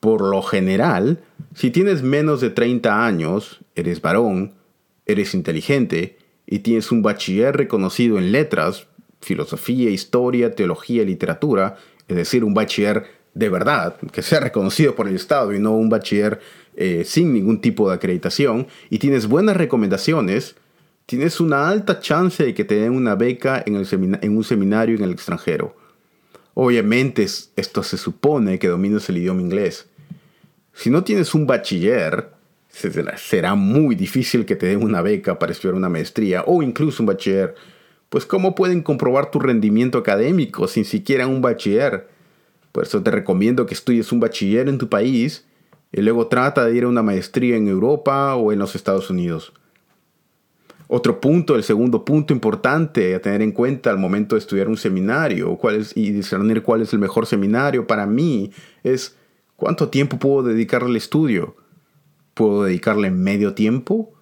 Por 0.00 0.22
lo 0.22 0.40
general, 0.42 1.22
si 1.54 1.70
tienes 1.70 2.02
menos 2.02 2.40
de 2.40 2.50
30 2.50 3.04
años, 3.06 3.60
eres 3.74 4.00
varón, 4.00 4.54
eres 5.04 5.34
inteligente 5.34 6.16
y 6.46 6.60
tienes 6.60 6.90
un 6.90 7.02
bachiller 7.02 7.56
reconocido 7.56 8.18
en 8.18 8.32
letras, 8.32 8.86
filosofía, 9.20 9.90
historia, 9.90 10.54
teología 10.54 11.04
literatura, 11.04 11.76
es 12.08 12.16
decir, 12.16 12.44
un 12.44 12.54
bachiller 12.54 13.04
de 13.34 13.48
verdad, 13.48 13.96
que 14.12 14.22
sea 14.22 14.40
reconocido 14.40 14.94
por 14.94 15.06
el 15.06 15.16
Estado 15.16 15.52
y 15.52 15.60
no 15.60 15.72
un 15.72 15.88
bachiller 15.88 16.40
eh, 16.76 17.04
sin 17.04 17.32
ningún 17.32 17.60
tipo 17.60 17.88
de 17.88 17.94
acreditación, 17.94 18.66
y 18.88 18.98
tienes 18.98 19.26
buenas 19.26 19.56
recomendaciones, 19.56 20.56
tienes 21.06 21.40
una 21.40 21.68
alta 21.68 22.00
chance 22.00 22.42
de 22.42 22.54
que 22.54 22.64
te 22.64 22.76
den 22.76 22.92
una 22.92 23.14
beca 23.14 23.62
en, 23.66 23.76
en 23.76 24.36
un 24.36 24.44
seminario 24.44 24.96
en 24.96 25.04
el 25.04 25.10
extranjero. 25.10 25.76
Obviamente 26.54 27.22
esto 27.22 27.82
se 27.82 27.96
supone 27.96 28.58
que 28.58 28.68
dominas 28.68 29.08
el 29.08 29.18
idioma 29.18 29.40
inglés. 29.40 29.89
Si 30.72 30.90
no 30.90 31.04
tienes 31.04 31.34
un 31.34 31.46
bachiller, 31.46 32.30
será 32.68 33.54
muy 33.54 33.94
difícil 33.94 34.46
que 34.46 34.56
te 34.56 34.66
den 34.66 34.82
una 34.82 35.02
beca 35.02 35.38
para 35.38 35.52
estudiar 35.52 35.74
una 35.74 35.88
maestría 35.88 36.44
o 36.46 36.62
incluso 36.62 37.02
un 37.02 37.08
bachiller. 37.08 37.54
Pues 38.08 38.26
¿cómo 38.26 38.54
pueden 38.54 38.82
comprobar 38.82 39.30
tu 39.30 39.38
rendimiento 39.38 39.98
académico 39.98 40.66
sin 40.68 40.84
siquiera 40.84 41.26
un 41.26 41.42
bachiller? 41.42 42.08
Por 42.72 42.84
eso 42.84 43.02
te 43.02 43.10
recomiendo 43.10 43.66
que 43.66 43.74
estudies 43.74 44.12
un 44.12 44.20
bachiller 44.20 44.68
en 44.68 44.78
tu 44.78 44.88
país 44.88 45.44
y 45.92 46.00
luego 46.02 46.28
trata 46.28 46.64
de 46.64 46.76
ir 46.76 46.84
a 46.84 46.88
una 46.88 47.02
maestría 47.02 47.56
en 47.56 47.68
Europa 47.68 48.34
o 48.36 48.52
en 48.52 48.60
los 48.60 48.76
Estados 48.76 49.10
Unidos. 49.10 49.52
Otro 50.92 51.20
punto, 51.20 51.54
el 51.54 51.62
segundo 51.62 52.04
punto 52.04 52.32
importante 52.32 53.14
a 53.14 53.22
tener 53.22 53.42
en 53.42 53.52
cuenta 53.52 53.90
al 53.90 53.98
momento 53.98 54.34
de 54.34 54.40
estudiar 54.40 54.68
un 54.68 54.76
seminario 54.76 55.56
cuál 55.56 55.76
es, 55.76 55.96
y 55.96 56.10
discernir 56.10 56.62
cuál 56.62 56.82
es 56.82 56.92
el 56.92 56.98
mejor 56.98 57.26
seminario 57.26 57.86
para 57.86 58.06
mí 58.06 58.50
es 58.82 59.16
cuánto 59.60 59.90
tiempo 59.90 60.18
puedo 60.18 60.42
dedicarle 60.42 60.88
al 60.88 60.96
estudio. 60.96 61.54
¿Puedo 62.34 62.64
dedicarle 62.64 63.10
medio 63.10 63.54
tiempo? 63.54 64.14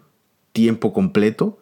¿Tiempo 0.52 0.92
completo? 0.92 1.60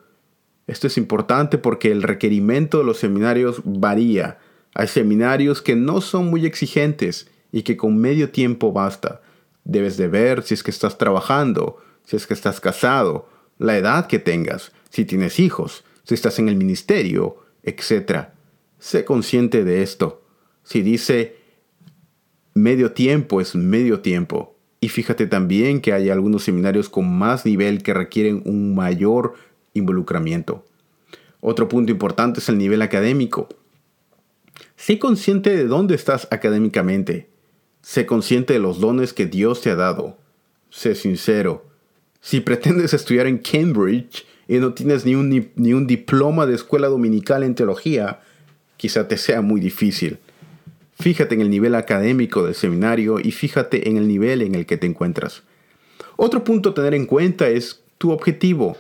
Esto 0.67 0.87
es 0.87 0.97
importante 0.97 1.59
porque 1.59 1.93
el 1.93 2.03
requerimiento 2.03 2.79
de 2.79 2.85
los 2.85 2.99
seminarios 2.99 3.61
varía. 3.65 4.39
Hay 4.75 4.89
seminarios 4.89 5.61
que 5.61 5.77
no 5.77 6.01
son 6.01 6.29
muy 6.31 6.47
exigentes 6.47 7.31
y 7.53 7.63
que 7.63 7.77
con 7.77 7.99
medio 7.99 8.31
tiempo 8.31 8.73
basta. 8.73 9.21
Debes 9.65 9.99
de 9.99 10.09
ver 10.09 10.43
si 10.43 10.55
es 10.55 10.63
que 10.63 10.71
estás 10.71 10.97
trabajando, 10.97 11.77
si 12.05 12.17
es 12.17 12.27
que 12.27 12.35
estás 12.35 12.61
casado, 12.61 13.29
la 13.59 13.77
edad 13.77 14.07
que 14.07 14.19
tengas, 14.19 14.73
si 14.89 15.05
tienes 15.05 15.39
hijos, 15.39 15.85
si 16.03 16.15
estás 16.15 16.39
en 16.39 16.49
el 16.49 16.57
ministerio, 16.57 17.37
etc. 17.63 18.29
Sé 18.79 19.05
consciente 19.05 19.65
de 19.65 19.83
esto. 19.83 20.23
Si 20.65 20.81
dice 20.81 21.37
medio 22.57 22.93
tiempo 22.93 23.41
es 23.41 23.55
medio 23.55 24.01
tiempo. 24.01 24.57
Y 24.81 24.89
fíjate 24.89 25.27
también 25.27 25.81
que 25.81 25.93
hay 25.93 26.11
algunos 26.11 26.45
seminarios 26.45 26.89
con 26.89 27.17
más 27.17 27.45
nivel 27.45 27.83
que 27.83 27.95
requieren 27.95 28.43
un 28.45 28.75
mayor 28.75 29.35
involucramiento. 29.75 30.65
Otro 31.41 31.69
punto 31.69 31.93
importante 31.93 32.41
es 32.41 32.49
el 32.49 32.59
nivel 32.59 32.83
académico. 32.83 33.49
Sé 34.77 34.99
consciente 34.99 35.55
de 35.55 35.67
dónde 35.67 35.95
estás 35.95 36.29
académicamente. 36.31 37.29
Sé 37.83 38.07
consciente 38.07 38.55
de 38.55 38.59
los 38.59 38.81
dones 38.81 39.13
que 39.13 39.27
Dios 39.27 39.61
te 39.61 39.71
ha 39.71 39.77
dado. 39.77 40.17
Sé 40.71 40.95
sincero. 40.95 41.67
Si 42.21 42.41
pretendes 42.41 42.95
estudiar 42.95 43.27
en 43.27 43.39
Cambridge 43.39 44.27
y 44.49 44.57
no 44.59 44.73
tienes 44.73 45.05
ni 45.05 45.15
un, 45.15 45.29
ni, 45.29 45.73
un 45.73 45.87
diploma 45.87 46.47
de 46.47 46.55
escuela 46.55 46.89
dominical 46.89 47.43
en 47.43 47.55
teología, 47.55 48.21
quizá 48.77 49.09
te 49.09 49.17
sea 49.17 49.43
muy 49.43 49.61
difícil. 49.61 50.19
Fíjate 50.99 51.35
en 51.35 51.43
el 51.43 51.51
nivel 51.51 51.75
académico 51.75 52.45
del 52.45 52.55
seminario 52.55 53.19
y 53.21 53.31
fíjate 53.31 53.89
en 53.89 53.99
el 53.99 54.09
nivel 54.09 54.43
en 54.43 54.55
el 54.55 54.67
que 54.67 54.77
te 54.77 54.87
encuentras. 54.87 55.43
Otro 56.17 56.43
punto 56.43 56.71
a 56.71 56.75
tener 56.75 56.95
en 56.95 57.07
cuenta 57.07 57.49
es 57.49 57.83
tu 57.99 58.11
objetivo. 58.11 58.77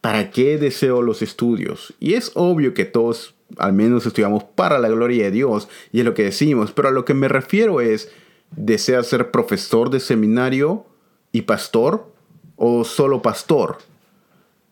¿Para 0.00 0.30
qué 0.30 0.56
deseo 0.56 1.02
los 1.02 1.20
estudios? 1.20 1.94
Y 2.00 2.14
es 2.14 2.32
obvio 2.34 2.72
que 2.72 2.84
todos 2.84 3.34
al 3.58 3.72
menos 3.72 4.06
estudiamos 4.06 4.44
para 4.44 4.78
la 4.78 4.88
gloria 4.88 5.24
de 5.24 5.30
Dios 5.30 5.68
y 5.92 6.00
es 6.00 6.04
lo 6.04 6.14
que 6.14 6.24
decimos, 6.24 6.72
pero 6.72 6.88
a 6.88 6.92
lo 6.92 7.04
que 7.04 7.14
me 7.14 7.28
refiero 7.28 7.80
es, 7.80 8.10
¿deseas 8.50 9.06
ser 9.06 9.30
profesor 9.30 9.90
de 9.90 10.00
seminario 10.00 10.86
y 11.32 11.42
pastor 11.42 12.10
o 12.56 12.84
solo 12.84 13.22
pastor? 13.22 13.78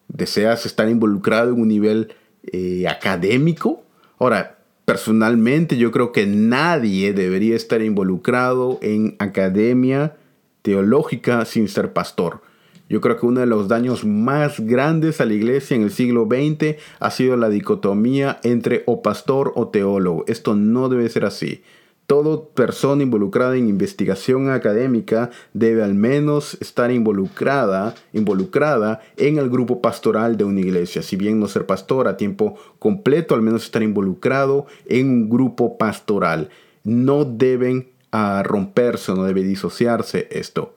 ¿Deseas 0.09 0.67
estar 0.67 0.89
involucrado 0.89 1.53
en 1.53 1.61
un 1.61 1.69
nivel 1.69 2.15
eh, 2.53 2.87
académico? 2.89 3.83
Ahora, 4.19 4.59
personalmente 4.85 5.77
yo 5.77 5.91
creo 5.91 6.13
que 6.13 6.27
nadie 6.27 7.13
debería 7.13 7.57
estar 7.57 7.83
involucrado 7.83 8.79
en 8.83 9.17
academia 9.19 10.17
teológica 10.63 11.45
sin 11.45 11.69
ser 11.69 11.93
pastor. 11.93 12.43
Yo 12.89 13.01
creo 13.01 13.19
que 13.19 13.27
uno 13.27 13.41
de 13.41 13.47
los 13.47 13.67
daños 13.67 14.05
más 14.05 14.61
grandes 14.61 15.21
a 15.21 15.25
la 15.25 15.33
iglesia 15.33 15.75
en 15.75 15.83
el 15.83 15.91
siglo 15.91 16.29
XX 16.31 16.77
ha 17.01 17.11
sido 17.11 17.37
la 17.37 17.49
dicotomía 17.49 18.39
entre 18.43 18.83
o 18.87 19.01
pastor 19.01 19.53
o 19.57 19.69
teólogo. 19.69 20.25
Esto 20.29 20.55
no 20.55 20.89
debe 20.89 21.09
ser 21.09 21.25
así. 21.25 21.63
Toda 22.07 22.51
persona 22.55 23.03
involucrada 23.03 23.57
en 23.57 23.69
investigación 23.69 24.51
académica 24.51 25.31
debe 25.55 25.83
al 25.83 25.95
menos 25.95 26.59
estar 26.61 26.91
involucrada, 26.91 27.95
involucrada 28.13 29.01
en 29.17 29.39
el 29.39 29.49
grupo 29.49 29.81
pastoral 29.81 30.37
de 30.37 30.45
una 30.45 30.61
iglesia. 30.61 31.01
Si 31.01 31.17
bien 31.17 31.41
no 31.41 31.49
ser 31.49 31.65
pastor 31.65 32.07
a 32.07 32.19
tiempo 32.19 32.57
completo, 32.79 33.35
al 33.35 33.41
menos 33.41 33.65
estar 33.65 33.83
involucrado 33.83 34.67
en 34.87 35.09
un 35.09 35.31
grupo 35.31 35.79
pastoral. 35.79 36.51
No 36.83 37.25
deben 37.25 37.89
ah, 38.13 38.43
romperse, 38.45 39.13
no 39.15 39.25
debe 39.25 39.43
disociarse 39.43 40.29
esto. 40.31 40.75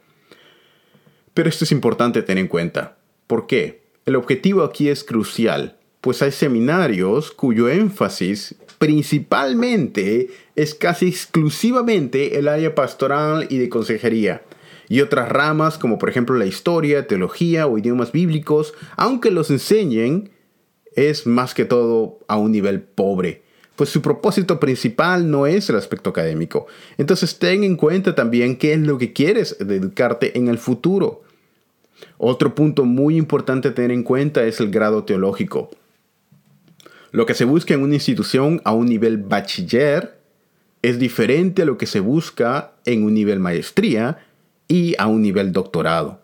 Pero 1.34 1.50
esto 1.50 1.66
es 1.66 1.74
importante 1.74 2.24
tener 2.24 2.42
en 2.42 2.48
cuenta. 2.48 2.98
¿Por 3.28 3.48
qué? 3.48 3.84
El 4.06 4.16
objetivo 4.16 4.64
aquí 4.64 4.88
es 4.88 5.04
crucial, 5.04 5.77
pues 6.02 6.22
hay 6.22 6.32
seminarios 6.32 7.32
cuyo 7.32 7.70
énfasis 7.70 8.56
principalmente 8.78 10.30
es 10.56 10.76
casi 10.76 11.08
exclusivamente 11.08 12.38
el 12.38 12.48
área 12.48 12.76
pastoral 12.76 13.48
y 13.50 13.58
de 13.58 13.70
consejería, 13.70 14.44
y 14.88 15.02
otras 15.02 15.30
ramas 15.30 15.78
como 15.78 15.98
por 15.98 16.10
ejemplo 16.10 16.36
la 16.36 16.46
historia, 16.46 17.08
teología 17.08 17.68
o 17.68 17.78
idiomas 17.78 18.12
bíblicos, 18.12 18.74
aunque 18.96 19.32
los 19.32 19.50
enseñen, 19.50 20.30
es 20.96 21.28
más 21.28 21.54
que 21.54 21.66
todo 21.66 22.20
a 22.28 22.38
un 22.38 22.52
nivel 22.52 22.82
pobre, 22.82 23.44
pues 23.76 23.90
su 23.90 24.02
propósito 24.02 24.60
principal 24.60 25.30
no 25.30 25.46
es 25.46 25.70
el 25.70 25.76
aspecto 25.76 26.10
académico. 26.10 26.66
Entonces 26.98 27.38
ten 27.38 27.64
en 27.64 27.76
cuenta 27.76 28.16
también 28.16 28.58
qué 28.58 28.74
es 28.74 28.80
lo 28.80 28.98
que 28.98 29.14
quieres 29.14 29.56
dedicarte 29.60 30.38
en 30.38 30.48
el 30.48 30.58
futuro. 30.58 31.22
Otro 32.18 32.56
punto 32.56 32.86
muy 32.86 33.18
importante 33.18 33.68
a 33.68 33.76
tener 33.76 33.92
en 33.92 34.04
cuenta 34.04 34.44
es 34.46 34.60
el 34.60 34.72
grado 34.72 35.04
teológico. 35.04 35.70
Lo 37.12 37.26
que 37.26 37.34
se 37.34 37.46
busca 37.46 37.74
en 37.74 37.82
una 37.82 37.96
institución 37.96 38.62
a 38.66 38.74
un 38.74 38.88
nivel 38.88 39.18
bachiller 39.18 40.18
es 40.82 41.00
diferente 41.00 41.64
a 41.64 41.66
lo 41.66 41.78
que 41.78 41.86
se 41.86 42.00
busca 42.00 42.74
en 42.86 43.04
un 43.04 43.14
nivel 43.14 43.40
maestría 43.40 44.26
y 44.68 44.96
a 44.98 45.08
un 45.08 45.22
nivel 45.22 45.52
doctorado. 45.52 46.22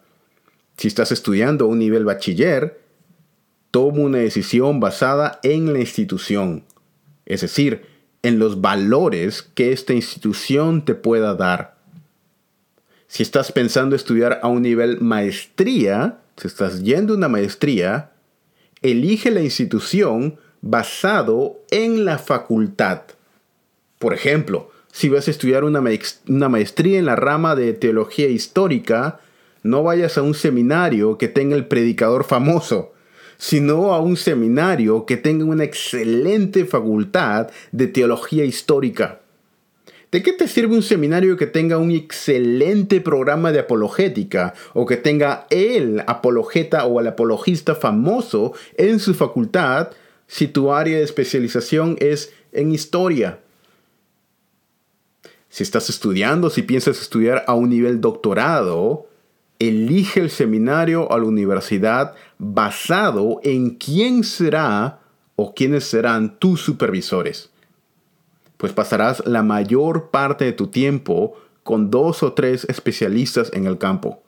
Si 0.78 0.88
estás 0.88 1.12
estudiando 1.12 1.66
a 1.66 1.68
un 1.68 1.80
nivel 1.80 2.06
bachiller, 2.06 2.82
toma 3.72 4.00
una 4.00 4.20
decisión 4.20 4.80
basada 4.80 5.40
en 5.44 5.74
la 5.74 5.80
institución, 5.80 6.64
es 7.26 7.42
decir, 7.42 7.86
en 8.22 8.40
los 8.40 8.62
valores 8.62 9.42
que 9.42 9.72
esta 9.72 9.94
institución 9.94 10.86
te 10.86 10.96
pueda 10.96 11.36
dar. 11.36 11.78
Si 13.08 13.22
estás 13.22 13.52
pensando 13.52 13.96
estudiar 13.96 14.40
a 14.42 14.48
un 14.48 14.62
nivel 14.62 15.00
maestría, 15.02 16.20
si 16.38 16.48
estás 16.48 16.84
yendo 16.84 17.14
a 17.14 17.18
una 17.18 17.28
maestría, 17.28 18.12
elige 18.82 19.30
la 19.30 19.42
institución 19.42 20.38
basado 20.64 21.60
en 21.72 22.06
la 22.06 22.18
facultad. 22.18 23.02
Por 24.00 24.14
ejemplo, 24.14 24.72
si 24.92 25.10
vas 25.10 25.28
a 25.28 25.32
estudiar 25.32 25.66
una, 25.66 25.82
maestría 26.50 26.98
en 26.98 27.06
la 27.06 27.18
rama 27.18 27.56
de 27.56 27.74
teología 27.74 28.30
histórica, 28.30 29.20
no 29.62 29.84
vayas 29.84 30.18
a 30.18 30.22
un 30.22 30.34
seminario 30.34 31.18
que 31.18 31.28
tenga 31.28 31.58
el 31.58 31.68
predicador 31.68 32.24
famoso, 32.24 32.94
sino 33.38 33.94
a 33.94 34.00
un 34.00 34.16
seminario 34.16 35.06
que 35.06 35.18
tenga 35.18 35.44
una 35.44 35.66
excelente 35.66 36.64
facultad 36.66 37.50
de 37.74 37.88
teología 37.88 38.46
histórica. 38.46 39.20
¿De 40.12 40.24
qué 40.24 40.32
te 40.32 40.48
sirve 40.48 40.76
un 40.76 40.84
seminario 40.84 41.36
que 41.36 41.48
tenga 41.48 41.78
un 41.78 41.92
excelente 41.92 43.02
programa 43.02 43.52
de 43.52 43.60
apologética 43.60 44.54
o 44.74 44.86
que 44.86 44.96
tenga 44.96 45.46
el 45.50 46.04
apologeta 46.08 46.86
o 46.86 47.02
el 47.02 47.08
apologista 47.08 47.76
famoso 47.76 48.54
en 48.78 49.00
su 49.00 49.14
facultad 49.14 49.90
si 50.34 50.48
tu 50.48 50.74
área 50.74 50.98
de 50.98 51.04
especialización 51.04 51.96
es 52.00 52.34
en 52.54 52.72
historia. 52.72 53.42
Si 55.48 55.62
estás 55.62 55.92
estudiando, 55.92 56.50
si 56.50 56.64
piensas 56.64 57.00
estudiar 57.00 57.44
a 57.46 57.54
un 57.54 57.70
nivel 57.70 58.02
doctorado, 58.02 59.06
elige 59.60 60.22
el 60.22 60.32
seminario 60.32 61.08
o 61.08 61.20
la 61.20 61.26
universidad 61.26 62.16
basado 62.40 63.42
en 63.44 63.76
quién 63.76 64.24
será 64.24 65.02
o 65.36 65.54
quiénes 65.54 65.84
serán 65.84 66.40
tus 66.40 66.62
supervisores. 66.62 67.52
Pues 68.58 68.74
pasarás 68.74 69.24
la 69.28 69.44
mayor 69.44 70.10
parte 70.10 70.46
de 70.46 70.54
tu 70.54 70.66
tiempo 70.66 71.36
con 71.62 71.92
dos 71.92 72.24
o 72.24 72.34
tres 72.34 72.66
especialistas 72.70 73.52
en 73.54 73.68
el 73.68 73.78
campo. 73.78 74.24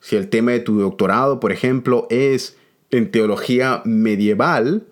Si 0.00 0.16
el 0.16 0.30
tema 0.30 0.52
de 0.52 0.60
tu 0.60 0.80
doctorado, 0.80 1.40
por 1.40 1.52
ejemplo, 1.52 2.06
es 2.08 2.56
en 2.90 3.10
teología 3.10 3.82
medieval, 3.84 4.86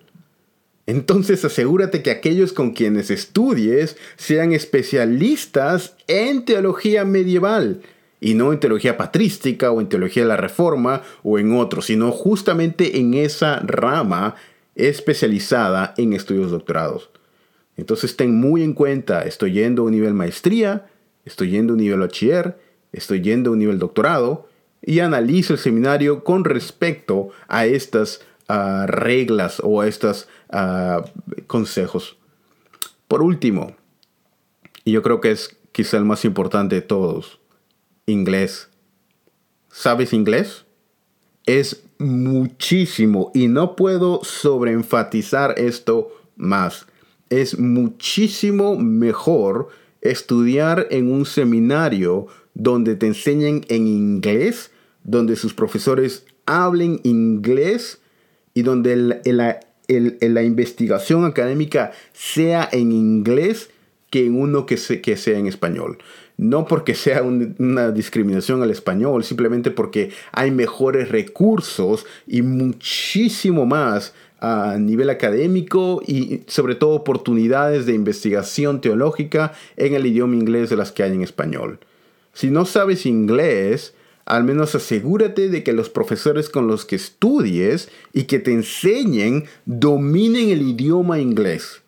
entonces 0.87 1.45
asegúrate 1.45 2.03
que 2.03 2.11
aquellos 2.11 2.53
con 2.53 2.73
quienes 2.73 3.11
estudies 3.11 3.97
sean 4.17 4.53
especialistas 4.53 5.97
en 6.07 6.45
teología 6.45 7.05
medieval 7.05 7.81
y 8.21 8.35
no 8.35 8.53
en 8.53 8.61
teología 8.61 8.97
patrística 8.97 9.71
o 9.71 9.81
en 9.81 9.89
teología 9.89 10.23
de 10.23 10.29
la 10.29 10.37
reforma 10.37 11.03
o 11.23 11.39
en 11.39 11.53
otro, 11.57 11.81
sino 11.81 12.11
justamente 12.11 12.99
en 12.99 13.15
esa 13.15 13.61
rama 13.61 14.35
especializada 14.75 15.95
en 15.97 16.13
estudios 16.13 16.51
doctorados. 16.51 17.11
Entonces 17.77 18.17
ten 18.17 18.35
muy 18.35 18.63
en 18.63 18.73
cuenta, 18.73 19.23
estoy 19.23 19.53
yendo 19.53 19.83
a 19.83 19.85
un 19.87 19.93
nivel 19.93 20.15
maestría, 20.15 20.87
estoy 21.25 21.51
yendo 21.51 21.73
a 21.73 21.77
un 21.77 21.83
nivel 21.83 22.01
bachiller, 22.01 22.59
estoy 22.93 23.21
yendo 23.21 23.51
a 23.51 23.53
un 23.55 23.59
nivel 23.59 23.79
doctorado 23.79 24.49
y 24.83 25.01
analizo 25.01 25.55
el 25.55 25.59
seminario 25.59 26.25
con 26.25 26.45
respecto 26.45 27.31
a 27.49 27.67
estas 27.67 28.21
ah, 28.49 28.87
reglas 28.89 29.61
o 29.63 29.81
a 29.81 29.89
estos 29.89 30.29
ah, 30.51 31.05
consejos. 31.47 32.17
Por 33.09 33.23
último, 33.23 33.77
y 34.85 34.93
yo 34.93 35.03
creo 35.03 35.21
que 35.21 35.31
es 35.31 35.57
quizá 35.73 35.97
el 35.97 36.05
más 36.05 36.25
importante 36.25 36.77
de 36.77 36.83
todos, 36.83 37.41
inglés. 38.07 38.69
¿Sabes 39.71 40.13
inglés? 40.13 40.65
Es 41.47 41.85
muchísimo 41.99 43.31
y 43.35 43.49
no 43.49 43.77
puedo 43.77 44.23
sobreenfatizar 44.25 45.55
esto 45.59 46.13
más. 46.37 46.87
Es 47.29 47.59
muchísimo 47.59 48.77
mejor 48.77 49.69
estudiar 50.01 50.87
en 50.91 51.11
un 51.11 51.27
seminario 51.27 52.27
donde 52.55 52.95
te 52.95 53.07
enseñen 53.07 53.65
en 53.69 53.87
inglés, 53.87 54.71
donde 55.03 55.35
sus 55.35 55.55
profesores 55.55 56.27
hablen 56.47 57.01
inglés 57.03 58.01
y 58.55 58.63
donde 58.63 58.97
la 58.97 60.43
investigación 60.43 61.25
académica 61.25 61.93
sea 62.13 62.69
en 62.73 62.93
inglés 62.93 63.71
que 64.15 64.25
en 64.25 64.41
uno 64.41 64.65
que, 64.65 64.77
que 65.03 65.17
sea 65.17 65.39
en 65.39 65.49
español. 65.49 65.99
No 66.37 66.67
porque 66.67 66.95
sea 66.95 67.23
una 67.23 67.91
discriminación 67.91 68.63
al 68.63 68.71
español, 68.71 69.25
simplemente 69.25 69.73
porque 69.73 70.11
hay 70.31 70.53
mejores 70.53 71.09
recursos 71.09 72.07
y 72.27 72.43
muchísimo 72.43 73.67
más 73.67 74.15
a 74.39 74.77
nivel 74.79 75.11
académico 75.11 76.01
y 76.07 76.43
sobre 76.47 76.77
todo 76.77 76.91
oportunidades 76.91 77.87
de 77.87 77.95
investigación 77.95 78.81
teológica 78.81 79.53
en 79.77 79.95
el 79.95 80.07
idioma 80.07 80.37
inglés 80.37 80.71
de 80.71 80.77
las 80.77 80.93
que 80.93 81.03
hay 81.03 81.13
en 81.13 81.23
español. 81.23 81.81
Si 82.33 82.51
no 82.51 82.67
sabes 82.67 83.07
inglés, 83.07 83.95
al 84.27 84.45
menos 84.45 84.75
asegúrate 84.75 85.49
de 85.49 85.63
que 85.63 85.73
los 85.73 85.91
profesores 85.91 86.49
con 86.49 86.67
los 86.67 86.85
que 86.85 86.97
estudies 86.97 87.91
y 88.13 88.25
que 88.25 88.39
te 88.39 88.53
enseñen 88.53 89.45
dominen 89.67 90.49
el 90.49 90.63
idioma 90.63 91.19
inglés. 91.19 91.83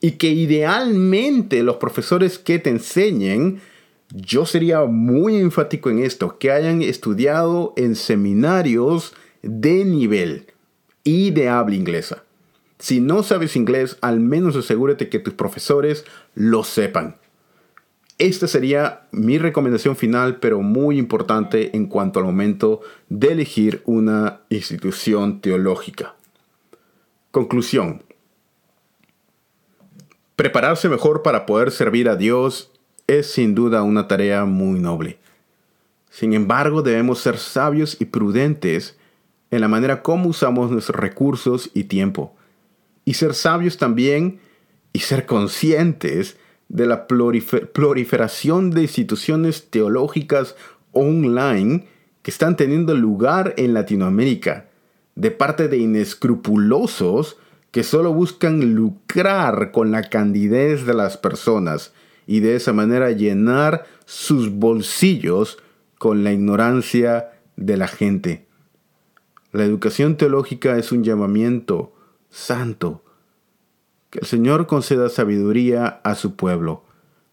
Y 0.00 0.12
que 0.12 0.28
idealmente 0.28 1.62
los 1.62 1.76
profesores 1.76 2.38
que 2.38 2.58
te 2.58 2.70
enseñen, 2.70 3.60
yo 4.10 4.46
sería 4.46 4.84
muy 4.84 5.36
enfático 5.36 5.90
en 5.90 5.98
esto, 5.98 6.38
que 6.38 6.52
hayan 6.52 6.82
estudiado 6.82 7.72
en 7.76 7.96
seminarios 7.96 9.14
de 9.42 9.84
nivel 9.84 10.46
y 11.02 11.30
de 11.30 11.48
habla 11.48 11.74
inglesa. 11.74 12.22
Si 12.78 13.00
no 13.00 13.22
sabes 13.22 13.56
inglés, 13.56 13.96
al 14.02 14.20
menos 14.20 14.54
asegúrate 14.54 15.08
que 15.08 15.18
tus 15.18 15.34
profesores 15.34 16.04
lo 16.34 16.62
sepan. 16.62 17.16
Esta 18.18 18.46
sería 18.46 19.06
mi 19.12 19.36
recomendación 19.36 19.94
final, 19.94 20.36
pero 20.36 20.62
muy 20.62 20.98
importante 20.98 21.76
en 21.76 21.86
cuanto 21.86 22.18
al 22.18 22.24
momento 22.24 22.80
de 23.10 23.32
elegir 23.32 23.82
una 23.84 24.40
institución 24.48 25.42
teológica. 25.42 26.14
Conclusión. 27.30 28.02
Prepararse 30.34 30.88
mejor 30.88 31.22
para 31.22 31.44
poder 31.44 31.70
servir 31.70 32.08
a 32.08 32.16
Dios 32.16 32.72
es 33.06 33.30
sin 33.30 33.54
duda 33.54 33.82
una 33.82 34.08
tarea 34.08 34.46
muy 34.46 34.80
noble. 34.80 35.18
Sin 36.08 36.32
embargo, 36.32 36.80
debemos 36.80 37.20
ser 37.20 37.36
sabios 37.36 37.98
y 38.00 38.06
prudentes 38.06 38.96
en 39.50 39.60
la 39.60 39.68
manera 39.68 40.02
como 40.02 40.30
usamos 40.30 40.70
nuestros 40.70 40.98
recursos 40.98 41.70
y 41.74 41.84
tiempo. 41.84 42.34
Y 43.04 43.14
ser 43.14 43.34
sabios 43.34 43.76
también 43.76 44.40
y 44.94 45.00
ser 45.00 45.26
conscientes 45.26 46.38
de 46.68 46.86
la 46.86 47.06
proliferación 47.06 48.70
de 48.70 48.82
instituciones 48.82 49.70
teológicas 49.70 50.56
online 50.92 51.86
que 52.22 52.30
están 52.30 52.56
teniendo 52.56 52.94
lugar 52.94 53.54
en 53.56 53.74
Latinoamérica, 53.74 54.68
de 55.14 55.30
parte 55.30 55.68
de 55.68 55.78
inescrupulosos 55.78 57.36
que 57.70 57.82
solo 57.82 58.12
buscan 58.12 58.74
lucrar 58.74 59.70
con 59.70 59.90
la 59.90 60.02
candidez 60.08 60.86
de 60.86 60.94
las 60.94 61.16
personas 61.16 61.92
y 62.26 62.40
de 62.40 62.56
esa 62.56 62.72
manera 62.72 63.10
llenar 63.12 63.86
sus 64.04 64.50
bolsillos 64.50 65.58
con 65.98 66.24
la 66.24 66.32
ignorancia 66.32 67.30
de 67.56 67.76
la 67.76 67.88
gente. 67.88 68.46
La 69.52 69.64
educación 69.64 70.16
teológica 70.16 70.76
es 70.78 70.92
un 70.92 71.04
llamamiento 71.04 71.94
santo. 72.28 73.02
El 74.16 74.26
Señor 74.26 74.66
conceda 74.66 75.10
sabiduría 75.10 76.00
a 76.02 76.14
su 76.14 76.36
pueblo. 76.36 76.84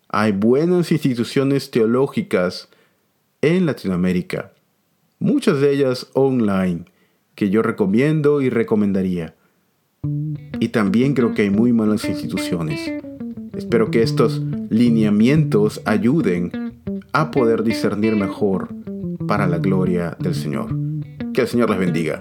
Hay 0.09 0.33
buenas 0.33 0.91
instituciones 0.91 1.71
teológicas 1.71 2.67
en 3.41 3.65
Latinoamérica, 3.65 4.51
muchas 5.17 5.61
de 5.61 5.71
ellas 5.71 6.09
online, 6.13 6.83
que 7.35 7.49
yo 7.49 7.61
recomiendo 7.61 8.41
y 8.41 8.49
recomendaría. 8.49 9.33
Y 10.59 10.69
también 10.69 11.13
creo 11.13 11.33
que 11.33 11.43
hay 11.43 11.49
muy 11.49 11.71
malas 11.71 12.03
instituciones. 12.03 12.91
Espero 13.55 13.89
que 13.89 14.01
estos 14.01 14.41
lineamientos 14.69 15.81
ayuden 15.85 16.81
a 17.13 17.31
poder 17.31 17.63
discernir 17.63 18.17
mejor 18.17 18.67
para 19.25 19.47
la 19.47 19.59
gloria 19.59 20.17
del 20.19 20.35
Señor. 20.35 20.75
Que 21.33 21.41
el 21.41 21.47
Señor 21.47 21.69
les 21.69 21.79
bendiga. 21.79 22.19